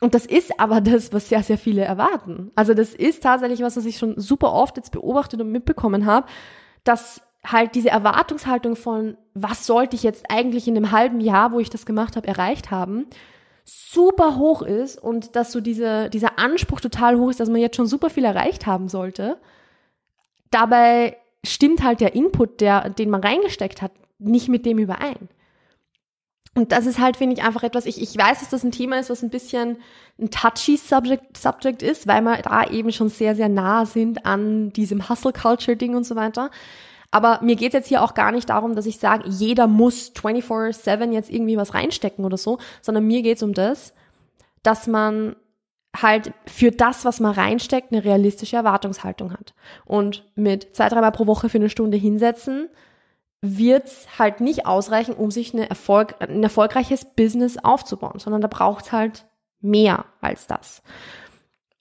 Und 0.00 0.14
das 0.14 0.24
ist 0.24 0.58
aber 0.58 0.80
das, 0.80 1.12
was 1.12 1.28
sehr, 1.28 1.42
sehr 1.42 1.58
viele 1.58 1.82
erwarten. 1.82 2.52
Also 2.54 2.72
das 2.72 2.94
ist 2.94 3.22
tatsächlich 3.22 3.60
was, 3.60 3.76
was 3.76 3.84
ich 3.84 3.98
schon 3.98 4.18
super 4.18 4.54
oft 4.54 4.78
jetzt 4.78 4.92
beobachtet 4.92 5.42
und 5.42 5.52
mitbekommen 5.52 6.06
habe, 6.06 6.26
dass 6.84 7.20
halt 7.44 7.74
diese 7.74 7.90
Erwartungshaltung 7.90 8.76
von, 8.76 9.18
was 9.34 9.66
sollte 9.66 9.96
ich 9.96 10.02
jetzt 10.02 10.24
eigentlich 10.30 10.68
in 10.68 10.74
dem 10.74 10.92
halben 10.92 11.20
Jahr, 11.20 11.52
wo 11.52 11.60
ich 11.60 11.68
das 11.68 11.84
gemacht 11.84 12.16
habe, 12.16 12.28
erreicht 12.28 12.70
haben, 12.70 13.06
super 13.90 14.36
hoch 14.36 14.62
ist 14.62 14.98
und 14.98 15.36
dass 15.36 15.52
so 15.52 15.60
diese, 15.60 16.10
dieser 16.10 16.38
Anspruch 16.38 16.80
total 16.80 17.18
hoch 17.18 17.30
ist, 17.30 17.40
dass 17.40 17.48
man 17.48 17.60
jetzt 17.60 17.76
schon 17.76 17.86
super 17.86 18.10
viel 18.10 18.24
erreicht 18.24 18.66
haben 18.66 18.88
sollte. 18.88 19.38
Dabei 20.50 21.16
stimmt 21.44 21.82
halt 21.82 22.00
der 22.00 22.14
Input, 22.14 22.60
der, 22.60 22.90
den 22.90 23.10
man 23.10 23.22
reingesteckt 23.22 23.82
hat, 23.82 23.92
nicht 24.18 24.48
mit 24.48 24.66
dem 24.66 24.78
überein. 24.78 25.28
Und 26.54 26.72
das 26.72 26.86
ist 26.86 26.98
halt, 26.98 27.16
finde 27.16 27.36
ich, 27.36 27.44
einfach 27.44 27.62
etwas, 27.62 27.86
ich, 27.86 28.02
ich 28.02 28.16
weiß, 28.16 28.40
dass 28.40 28.50
das 28.50 28.64
ein 28.64 28.72
Thema 28.72 28.98
ist, 28.98 29.08
was 29.08 29.22
ein 29.22 29.30
bisschen 29.30 29.78
ein 30.20 30.30
touchy 30.30 30.76
Subject, 30.76 31.36
Subject 31.36 31.82
ist, 31.82 32.06
weil 32.06 32.22
wir 32.22 32.36
da 32.38 32.64
eben 32.64 32.92
schon 32.92 33.08
sehr, 33.08 33.36
sehr 33.36 33.48
nah 33.48 33.86
sind 33.86 34.26
an 34.26 34.72
diesem 34.72 35.08
Hustle-Culture-Ding 35.08 35.94
und 35.94 36.04
so 36.04 36.16
weiter. 36.16 36.50
Aber 37.10 37.40
mir 37.42 37.56
geht 37.56 37.68
es 37.68 37.74
jetzt 37.74 37.88
hier 37.88 38.02
auch 38.02 38.14
gar 38.14 38.30
nicht 38.32 38.50
darum, 38.50 38.74
dass 38.74 38.86
ich 38.86 38.98
sage, 38.98 39.28
jeder 39.28 39.66
muss 39.66 40.12
24-7 40.14 41.12
jetzt 41.12 41.30
irgendwie 41.30 41.56
was 41.56 41.74
reinstecken 41.74 42.24
oder 42.24 42.36
so, 42.36 42.58
sondern 42.80 43.06
mir 43.06 43.22
geht 43.22 43.38
es 43.38 43.42
um 43.42 43.52
das, 43.52 43.94
dass 44.62 44.86
man 44.86 45.34
halt 45.96 46.32
für 46.46 46.70
das, 46.70 47.04
was 47.04 47.18
man 47.18 47.32
reinsteckt, 47.32 47.92
eine 47.92 48.04
realistische 48.04 48.56
Erwartungshaltung 48.56 49.32
hat. 49.32 49.54
Und 49.84 50.24
mit 50.36 50.76
zwei, 50.76 50.88
dreimal 50.88 51.12
pro 51.12 51.26
Woche 51.26 51.48
für 51.48 51.58
eine 51.58 51.70
Stunde 51.70 51.96
hinsetzen, 51.96 52.68
wird's 53.42 54.06
halt 54.18 54.40
nicht 54.40 54.66
ausreichen, 54.66 55.14
um 55.14 55.30
sich 55.30 55.54
eine 55.54 55.68
Erfolg, 55.68 56.14
ein 56.20 56.42
erfolgreiches 56.42 57.04
Business 57.04 57.56
aufzubauen, 57.58 58.18
sondern 58.18 58.42
da 58.42 58.48
braucht's 58.48 58.92
halt 58.92 59.26
mehr 59.60 60.04
als 60.20 60.46
das. 60.46 60.82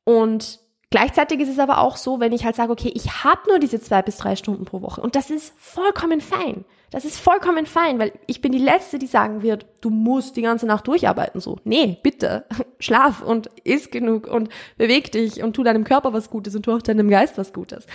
Und 0.06 0.60
Gleichzeitig 0.92 1.40
ist 1.40 1.50
es 1.50 1.60
aber 1.60 1.80
auch 1.80 1.98
so, 1.98 2.20
wenn 2.20 2.32
ich 2.32 2.46
halt 2.46 2.56
sage, 2.56 2.72
okay, 2.72 2.92
ich 2.96 3.24
habe 3.24 3.42
nur 3.48 3.60
diese 3.60 3.80
zwei 3.80 4.02
bis 4.02 4.18
drei 4.18 4.36
Stunden 4.36 4.66
pro 4.66 4.82
Woche 4.82 5.02
und 5.02 5.16
das 5.16 5.30
ist 5.30 5.54
vollkommen 5.58 6.20
fein. 6.20 6.66
Das 6.90 7.06
ist 7.06 7.20
vollkommen 7.20 7.68
fein, 7.68 8.00
weil 8.00 8.14
ich 8.26 8.42
bin 8.42 8.52
die 8.52 8.58
Letzte, 8.58 8.98
die 8.98 9.06
sagen 9.06 9.44
wird, 9.44 9.68
du 9.82 9.92
musst 9.92 10.36
die 10.36 10.42
ganze 10.42 10.66
Nacht 10.66 10.88
durcharbeiten. 10.88 11.40
So, 11.40 11.60
nee, 11.64 12.00
bitte, 12.02 12.46
schlaf 12.80 13.22
und 13.22 13.52
iss 13.64 13.92
genug 13.92 14.26
und 14.26 14.50
beweg 14.78 15.12
dich 15.12 15.44
und 15.44 15.54
tu 15.54 15.64
deinem 15.64 15.84
Körper 15.84 16.12
was 16.14 16.32
Gutes 16.32 16.56
und 16.56 16.64
tu 16.64 16.72
auch 16.72 16.82
deinem 16.82 17.10
Geist 17.10 17.38
was 17.38 17.54
Gutes. 17.54 17.86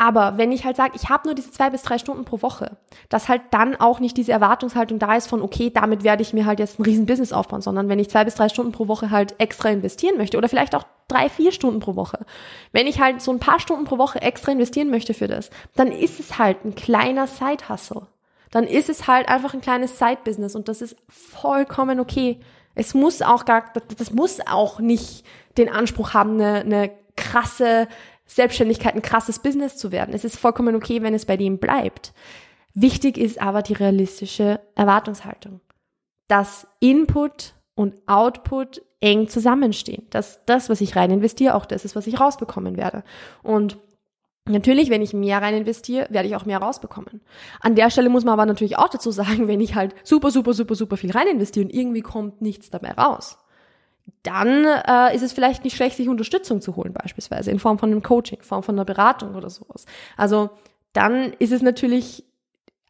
Aber 0.00 0.38
wenn 0.38 0.50
ich 0.50 0.64
halt 0.64 0.76
sage, 0.76 0.92
ich 0.94 1.10
habe 1.10 1.28
nur 1.28 1.34
diese 1.34 1.50
zwei 1.50 1.68
bis 1.68 1.82
drei 1.82 1.98
Stunden 1.98 2.24
pro 2.24 2.40
Woche, 2.40 2.78
dass 3.10 3.28
halt 3.28 3.42
dann 3.50 3.76
auch 3.76 4.00
nicht 4.00 4.16
diese 4.16 4.32
Erwartungshaltung 4.32 4.98
da 4.98 5.14
ist 5.14 5.28
von, 5.28 5.42
okay, 5.42 5.68
damit 5.68 6.04
werde 6.04 6.22
ich 6.22 6.32
mir 6.32 6.46
halt 6.46 6.58
jetzt 6.58 6.78
ein 6.78 6.84
riesen 6.84 7.04
Business 7.04 7.34
aufbauen, 7.34 7.60
sondern 7.60 7.90
wenn 7.90 7.98
ich 7.98 8.08
zwei 8.08 8.24
bis 8.24 8.34
drei 8.34 8.48
Stunden 8.48 8.72
pro 8.72 8.88
Woche 8.88 9.10
halt 9.10 9.34
extra 9.36 9.68
investieren 9.68 10.16
möchte 10.16 10.38
oder 10.38 10.48
vielleicht 10.48 10.74
auch 10.74 10.84
drei, 11.06 11.28
vier 11.28 11.52
Stunden 11.52 11.80
pro 11.80 11.96
Woche, 11.96 12.24
wenn 12.72 12.86
ich 12.86 12.98
halt 12.98 13.20
so 13.20 13.30
ein 13.30 13.40
paar 13.40 13.60
Stunden 13.60 13.84
pro 13.84 13.98
Woche 13.98 14.22
extra 14.22 14.52
investieren 14.52 14.88
möchte 14.88 15.12
für 15.12 15.28
das, 15.28 15.50
dann 15.76 15.92
ist 15.92 16.18
es 16.18 16.38
halt 16.38 16.64
ein 16.64 16.74
kleiner 16.74 17.26
Side-Hustle. 17.26 18.06
dann 18.52 18.64
ist 18.64 18.88
es 18.88 19.06
halt 19.06 19.28
einfach 19.28 19.52
ein 19.52 19.60
kleines 19.60 19.98
Side-Business 19.98 20.54
und 20.56 20.68
das 20.68 20.80
ist 20.80 20.96
vollkommen 21.10 22.00
okay. 22.00 22.40
Es 22.74 22.94
muss 22.94 23.20
auch 23.20 23.44
gar, 23.44 23.64
das 23.98 24.12
muss 24.12 24.40
auch 24.46 24.80
nicht 24.80 25.26
den 25.58 25.68
Anspruch 25.68 26.14
haben, 26.14 26.40
eine, 26.40 26.60
eine 26.60 26.90
krasse 27.16 27.86
Selbstständigkeit, 28.34 28.94
ein 28.94 29.02
krasses 29.02 29.40
Business 29.40 29.76
zu 29.76 29.90
werden. 29.90 30.14
Es 30.14 30.24
ist 30.24 30.38
vollkommen 30.38 30.76
okay, 30.76 31.02
wenn 31.02 31.14
es 31.14 31.26
bei 31.26 31.36
dem 31.36 31.58
bleibt. 31.58 32.12
Wichtig 32.74 33.18
ist 33.18 33.42
aber 33.42 33.62
die 33.62 33.72
realistische 33.72 34.60
Erwartungshaltung, 34.76 35.60
dass 36.28 36.68
Input 36.78 37.54
und 37.74 37.94
Output 38.06 38.82
eng 39.00 39.28
zusammenstehen, 39.28 40.06
dass 40.10 40.44
das, 40.44 40.68
was 40.68 40.80
ich 40.80 40.94
rein 40.94 41.10
investiere, 41.10 41.54
auch 41.54 41.66
das 41.66 41.84
ist, 41.84 41.96
was 41.96 42.06
ich 42.06 42.20
rausbekommen 42.20 42.76
werde. 42.76 43.02
Und 43.42 43.78
Natürlich, 44.48 44.90
wenn 44.90 45.02
ich 45.02 45.12
mehr 45.12 45.42
rein 45.42 45.54
investiere, 45.54 46.06
werde 46.10 46.26
ich 46.26 46.34
auch 46.34 46.46
mehr 46.46 46.58
rausbekommen. 46.58 47.20
An 47.60 47.76
der 47.76 47.90
Stelle 47.90 48.08
muss 48.08 48.24
man 48.24 48.32
aber 48.32 48.46
natürlich 48.46 48.78
auch 48.78 48.88
dazu 48.88 49.10
sagen, 49.10 49.48
wenn 49.48 49.60
ich 49.60 49.74
halt 49.74 49.94
super, 50.02 50.30
super, 50.30 50.54
super, 50.54 50.74
super 50.74 50.96
viel 50.96 51.12
rein 51.12 51.28
investiere 51.28 51.66
und 51.66 51.72
irgendwie 51.72 52.00
kommt 52.00 52.40
nichts 52.40 52.70
dabei 52.70 52.92
raus, 52.92 53.38
dann 54.22 54.64
äh, 54.64 55.14
ist 55.14 55.22
es 55.22 55.32
vielleicht 55.32 55.64
nicht 55.64 55.76
schlecht, 55.76 55.96
sich 55.96 56.08
Unterstützung 56.08 56.60
zu 56.60 56.76
holen, 56.76 56.92
beispielsweise 56.92 57.50
in 57.50 57.58
Form 57.58 57.78
von 57.78 57.90
einem 57.90 58.02
Coaching, 58.02 58.38
in 58.38 58.44
Form 58.44 58.62
von 58.62 58.74
einer 58.74 58.84
Beratung 58.84 59.34
oder 59.34 59.50
sowas. 59.50 59.86
Also 60.16 60.50
dann 60.92 61.32
ist 61.38 61.52
es 61.52 61.62
natürlich 61.62 62.24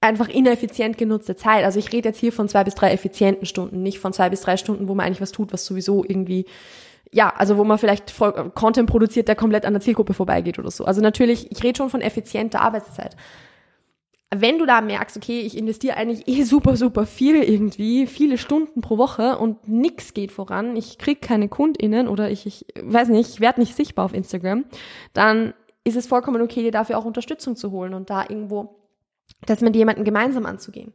einfach 0.00 0.28
ineffizient 0.28 0.96
genutzte 0.96 1.36
Zeit. 1.36 1.64
Also 1.64 1.78
ich 1.78 1.92
rede 1.92 2.08
jetzt 2.08 2.18
hier 2.18 2.32
von 2.32 2.48
zwei 2.48 2.64
bis 2.64 2.74
drei 2.74 2.92
effizienten 2.92 3.46
Stunden, 3.46 3.82
nicht 3.82 3.98
von 3.98 4.12
zwei 4.12 4.30
bis 4.30 4.40
drei 4.40 4.56
Stunden, 4.56 4.88
wo 4.88 4.94
man 4.94 5.06
eigentlich 5.06 5.20
was 5.20 5.32
tut, 5.32 5.52
was 5.52 5.66
sowieso 5.66 6.04
irgendwie 6.04 6.46
ja, 7.12 7.32
also 7.36 7.56
wo 7.56 7.64
man 7.64 7.78
vielleicht 7.78 8.10
voll, 8.10 8.32
Content 8.54 8.88
produziert, 8.88 9.28
der 9.28 9.34
komplett 9.34 9.66
an 9.66 9.72
der 9.72 9.80
Zielgruppe 9.80 10.14
vorbeigeht 10.14 10.58
oder 10.58 10.70
so. 10.70 10.84
Also 10.84 11.00
natürlich, 11.00 11.50
ich 11.50 11.62
rede 11.62 11.76
schon 11.76 11.90
von 11.90 12.00
effizienter 12.00 12.60
Arbeitszeit. 12.60 13.16
Wenn 14.32 14.58
du 14.58 14.66
da 14.66 14.80
merkst, 14.80 15.16
okay, 15.16 15.40
ich 15.40 15.56
investiere 15.56 15.96
eigentlich 15.96 16.28
eh 16.28 16.44
super, 16.44 16.76
super 16.76 17.04
viel 17.04 17.42
irgendwie, 17.42 18.06
viele 18.06 18.38
Stunden 18.38 18.80
pro 18.80 18.96
Woche 18.96 19.38
und 19.38 19.66
nix 19.66 20.14
geht 20.14 20.30
voran, 20.30 20.76
ich 20.76 20.98
krieg 20.98 21.20
keine 21.20 21.48
KundInnen 21.48 22.06
oder 22.06 22.30
ich, 22.30 22.46
ich 22.46 22.66
weiß 22.80 23.08
nicht, 23.08 23.30
ich 23.30 23.40
werde 23.40 23.60
nicht 23.60 23.74
sichtbar 23.74 24.04
auf 24.04 24.14
Instagram, 24.14 24.66
dann 25.14 25.52
ist 25.82 25.96
es 25.96 26.06
vollkommen 26.06 26.42
okay, 26.42 26.62
dir 26.62 26.70
dafür 26.70 26.98
auch 26.98 27.04
Unterstützung 27.04 27.56
zu 27.56 27.72
holen 27.72 27.92
und 27.92 28.08
da 28.08 28.22
irgendwo 28.22 28.76
das 29.46 29.62
mit 29.62 29.74
jemandem 29.74 30.04
gemeinsam 30.04 30.46
anzugehen. 30.46 30.94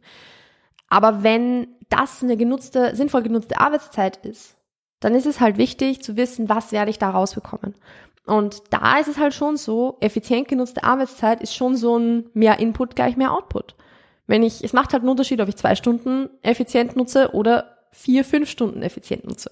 Aber 0.88 1.24
wenn 1.24 1.68
das 1.90 2.24
eine 2.24 2.38
genutzte, 2.38 2.96
sinnvoll 2.96 3.24
genutzte 3.24 3.60
Arbeitszeit 3.60 4.18
ist, 4.26 4.56
dann 5.00 5.14
ist 5.14 5.26
es 5.26 5.40
halt 5.40 5.58
wichtig 5.58 6.02
zu 6.02 6.16
wissen, 6.16 6.48
was 6.48 6.72
werde 6.72 6.92
ich 6.92 7.00
da 7.00 7.10
rausbekommen. 7.10 7.76
Und 8.26 8.64
da 8.72 8.98
ist 9.00 9.08
es 9.08 9.18
halt 9.18 9.34
schon 9.34 9.56
so, 9.58 9.98
effizient 10.00 10.48
genutzte 10.48 10.84
Arbeitszeit 10.84 11.42
ist 11.42 11.54
schon 11.54 11.76
so 11.76 11.98
ein 11.98 12.30
mehr 12.34 12.60
Input 12.60 12.96
gleich 12.96 13.18
mehr 13.18 13.32
Output. 13.32 13.76
Wenn 14.28 14.42
ich, 14.42 14.64
es 14.64 14.74
macht 14.74 14.94
halt 14.94 15.04
einen 15.04 15.10
Unterschied, 15.10 15.42
ob 15.42 15.50
ich 15.50 15.56
zwei 15.56 15.76
Stunden 15.76 16.30
effizient 16.42 16.96
nutze 16.96 17.34
oder 17.34 17.78
vier, 17.92 18.26
fünf 18.26 18.50
Stunden 18.50 18.82
effizient 18.82 19.26
nutze. 19.26 19.52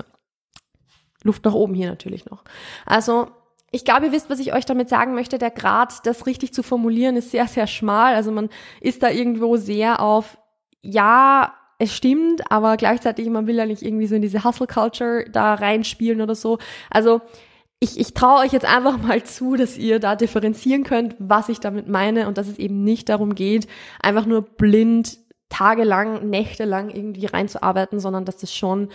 Luft 1.23 1.45
nach 1.45 1.53
oben 1.53 1.75
hier 1.75 1.89
natürlich 1.89 2.25
noch. 2.25 2.43
Also, 2.85 3.27
ich 3.71 3.85
glaube, 3.85 4.07
ihr 4.07 4.11
wisst, 4.11 4.29
was 4.29 4.39
ich 4.39 4.53
euch 4.53 4.65
damit 4.65 4.89
sagen 4.89 5.15
möchte. 5.15 5.37
Der 5.37 5.51
Grad, 5.51 6.05
das 6.05 6.25
richtig 6.27 6.53
zu 6.53 6.61
formulieren, 6.61 7.15
ist 7.15 7.31
sehr, 7.31 7.47
sehr 7.47 7.65
schmal. 7.65 8.13
Also 8.13 8.31
man 8.31 8.49
ist 8.81 9.01
da 9.01 9.09
irgendwo 9.09 9.57
sehr 9.57 9.99
auf, 9.99 10.37
ja, 10.81 11.53
es 11.79 11.91
stimmt, 11.91 12.51
aber 12.51 12.77
gleichzeitig, 12.77 13.27
man 13.29 13.47
will 13.47 13.55
ja 13.55 13.65
nicht 13.65 13.81
irgendwie 13.81 14.05
so 14.05 14.13
in 14.13 14.21
diese 14.21 14.43
Hustle-Culture 14.43 15.25
da 15.31 15.55
reinspielen 15.55 16.21
oder 16.21 16.35
so. 16.35 16.59
Also 16.91 17.21
ich, 17.83 17.99
ich 17.99 18.13
traue 18.13 18.39
euch 18.45 18.53
jetzt 18.53 18.65
einfach 18.65 18.97
mal 18.97 19.23
zu, 19.23 19.55
dass 19.55 19.77
ihr 19.77 19.99
da 19.99 20.15
differenzieren 20.15 20.83
könnt, 20.83 21.15
was 21.19 21.49
ich 21.49 21.59
damit 21.59 21.87
meine 21.89 22.27
und 22.27 22.37
dass 22.37 22.47
es 22.47 22.57
eben 22.57 22.83
nicht 22.83 23.09
darum 23.09 23.35
geht, 23.35 23.67
einfach 24.01 24.25
nur 24.25 24.41
blind 24.41 25.19
tagelang, 25.49 26.29
nächtelang 26.29 26.89
irgendwie 26.89 27.25
reinzuarbeiten, 27.25 27.99
sondern 27.99 28.23
dass 28.25 28.37
das 28.37 28.55
schon 28.55 28.89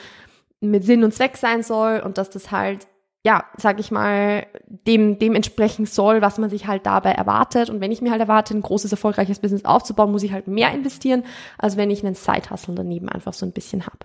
mit 0.60 0.84
Sinn 0.84 1.04
und 1.04 1.12
Zweck 1.12 1.36
sein 1.36 1.62
soll 1.62 2.00
und 2.00 2.18
dass 2.18 2.30
das 2.30 2.50
halt 2.50 2.88
ja, 3.24 3.44
sag 3.56 3.80
ich 3.80 3.90
mal, 3.90 4.46
dem, 4.68 5.18
dem 5.18 5.34
entsprechen 5.34 5.86
soll, 5.86 6.22
was 6.22 6.38
man 6.38 6.48
sich 6.48 6.66
halt 6.66 6.86
dabei 6.86 7.10
erwartet. 7.10 7.68
Und 7.68 7.80
wenn 7.80 7.92
ich 7.92 8.00
mir 8.00 8.12
halt 8.12 8.20
erwarte, 8.20 8.56
ein 8.56 8.62
großes, 8.62 8.92
erfolgreiches 8.92 9.40
Business 9.40 9.64
aufzubauen, 9.64 10.12
muss 10.12 10.22
ich 10.22 10.32
halt 10.32 10.46
mehr 10.46 10.72
investieren, 10.72 11.24
als 11.58 11.76
wenn 11.76 11.90
ich 11.90 12.06
einen 12.06 12.14
Side-Hustle 12.14 12.76
daneben 12.76 13.08
einfach 13.08 13.34
so 13.34 13.44
ein 13.44 13.52
bisschen 13.52 13.86
habe. 13.86 13.98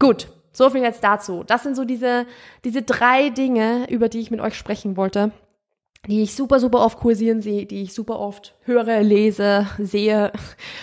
Gut, 0.00 0.28
so 0.54 0.70
viel 0.70 0.82
jetzt 0.82 1.04
dazu. 1.04 1.44
Das 1.46 1.62
sind 1.62 1.76
so 1.76 1.84
diese, 1.84 2.26
diese 2.64 2.82
drei 2.82 3.28
Dinge, 3.28 3.86
über 3.90 4.08
die 4.08 4.20
ich 4.20 4.30
mit 4.30 4.40
euch 4.40 4.54
sprechen 4.54 4.96
wollte 4.96 5.32
die 6.06 6.22
ich 6.22 6.34
super, 6.34 6.60
super 6.60 6.80
oft 6.80 6.98
kursieren 6.98 7.40
sehe, 7.40 7.66
die 7.66 7.82
ich 7.82 7.94
super 7.94 8.18
oft 8.18 8.54
höre, 8.64 9.02
lese, 9.02 9.66
sehe, 9.78 10.32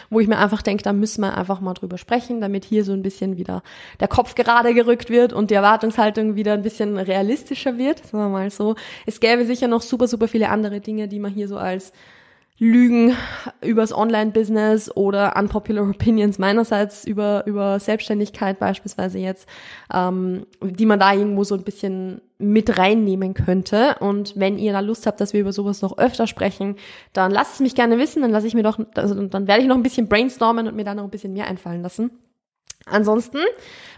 wo 0.10 0.20
ich 0.20 0.28
mir 0.28 0.38
einfach 0.38 0.62
denke, 0.62 0.84
da 0.84 0.94
müssen 0.94 1.22
wir 1.22 1.38
einfach 1.38 1.62
mal 1.62 1.74
drüber 1.74 1.98
sprechen, 1.98 2.42
damit 2.42 2.66
hier 2.66 2.84
so 2.84 2.94
ein 2.94 3.04
bisschen 3.04 3.38
wieder 3.38 3.62
der 4.00 4.08
Kopf 4.08 4.36
gerade 4.36 4.74
gerückt 4.74 5.10
wird 5.10 5.34
und 5.34 5.52
die 5.52 5.56
Erwartungshaltung 5.56 6.36
wieder 6.36 6.54
ein 6.54 6.64
bisschen 6.64 6.98
realistischer 6.98 7.78
wird, 7.78 8.00
sagen 8.00 8.24
wir 8.24 8.30
mal 8.30 8.50
so. 8.50 8.76
Es 9.06 9.20
gäbe 9.20 9.46
sicher 9.46 9.68
noch 9.68 9.82
super, 9.82 10.08
super 10.08 10.28
viele 10.28 10.50
andere 10.50 10.80
Dinge, 10.80 11.08
die 11.08 11.20
man 11.20 11.32
hier 11.32 11.48
so 11.48 11.58
als 11.58 11.92
Lügen 12.58 13.18
übers 13.62 13.92
Online-Business 13.92 14.96
oder 14.96 15.36
unpopular 15.36 15.90
Opinions 15.90 16.38
meinerseits 16.38 17.06
über, 17.06 17.44
über 17.48 17.80
Selbstständigkeit 17.80 18.60
beispielsweise 18.60 19.18
jetzt, 19.18 19.48
ähm, 19.92 20.46
die 20.62 20.86
man 20.86 21.00
da 21.00 21.12
irgendwo 21.14 21.44
so 21.44 21.56
ein 21.56 21.64
bisschen 21.64 22.22
mit 22.38 22.78
reinnehmen 22.78 23.34
könnte. 23.34 23.96
Und 24.00 24.34
wenn 24.36 24.60
ihr 24.60 24.74
da 24.74 24.80
Lust 24.80 25.08
habt, 25.08 25.20
dass 25.22 25.34
wir 25.34 25.42
über 25.42 25.54
sowas 25.54 25.82
noch 25.82 25.98
öfter 25.98 26.28
sprechen, 26.28 26.76
dann 27.14 27.32
lasst 27.32 27.56
es 27.56 27.60
mich 27.62 27.74
gerne 27.74 27.98
wissen, 27.98 28.22
dann 28.22 28.32
lasse 28.32 28.46
ich 28.46 28.54
mir 28.54 28.64
doch, 28.64 28.80
also 28.96 29.16
dann 29.16 29.48
werde 29.48 29.64
ich 29.64 29.68
noch 29.68 29.76
ein 29.76 29.84
bisschen 29.84 30.08
brainstormen 30.08 30.68
und 30.68 30.76
mir 30.76 30.86
da 30.86 30.94
noch 30.94 31.04
ein 31.04 31.10
bisschen 31.10 31.34
mehr 31.34 31.48
einfallen 31.48 31.82
lassen. 31.82 32.12
Ansonsten, 32.86 33.40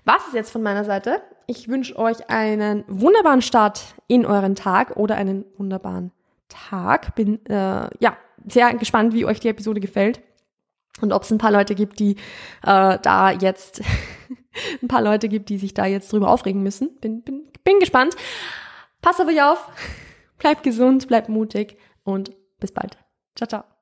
was 0.05 0.27
ist 0.27 0.35
jetzt 0.35 0.51
von 0.51 0.63
meiner 0.63 0.85
Seite? 0.85 1.21
Ich 1.47 1.67
wünsche 1.67 1.97
euch 1.97 2.29
einen 2.29 2.85
wunderbaren 2.87 3.41
Start 3.41 3.81
in 4.07 4.25
euren 4.25 4.55
Tag 4.55 4.95
oder 4.95 5.15
einen 5.15 5.43
wunderbaren 5.57 6.11
Tag. 6.47 7.15
Bin 7.15 7.45
äh, 7.47 7.89
ja 7.99 8.17
sehr 8.47 8.73
gespannt, 8.75 9.13
wie 9.13 9.25
euch 9.25 9.39
die 9.39 9.49
Episode 9.49 9.79
gefällt 9.79 10.21
und 11.01 11.11
ob 11.11 11.23
es 11.23 11.31
ein 11.31 11.37
paar 11.37 11.51
Leute 11.51 11.75
gibt, 11.75 11.99
die 11.99 12.15
äh, 12.63 12.97
da 13.01 13.31
jetzt 13.31 13.81
ein 14.81 14.87
paar 14.87 15.01
Leute 15.01 15.29
gibt, 15.29 15.49
die 15.49 15.57
sich 15.57 15.73
da 15.73 15.85
jetzt 15.85 16.11
drüber 16.11 16.29
aufregen 16.29 16.63
müssen. 16.63 16.95
Bin, 16.99 17.21
bin, 17.23 17.47
bin 17.63 17.79
gespannt. 17.79 18.15
Passt 19.01 19.19
auf 19.19 19.27
euch 19.27 19.41
auf, 19.41 19.69
bleibt 20.37 20.63
gesund, 20.63 21.07
bleibt 21.07 21.29
mutig 21.29 21.77
und 22.03 22.31
bis 22.59 22.71
bald. 22.71 22.97
Ciao, 23.35 23.47
ciao. 23.47 23.72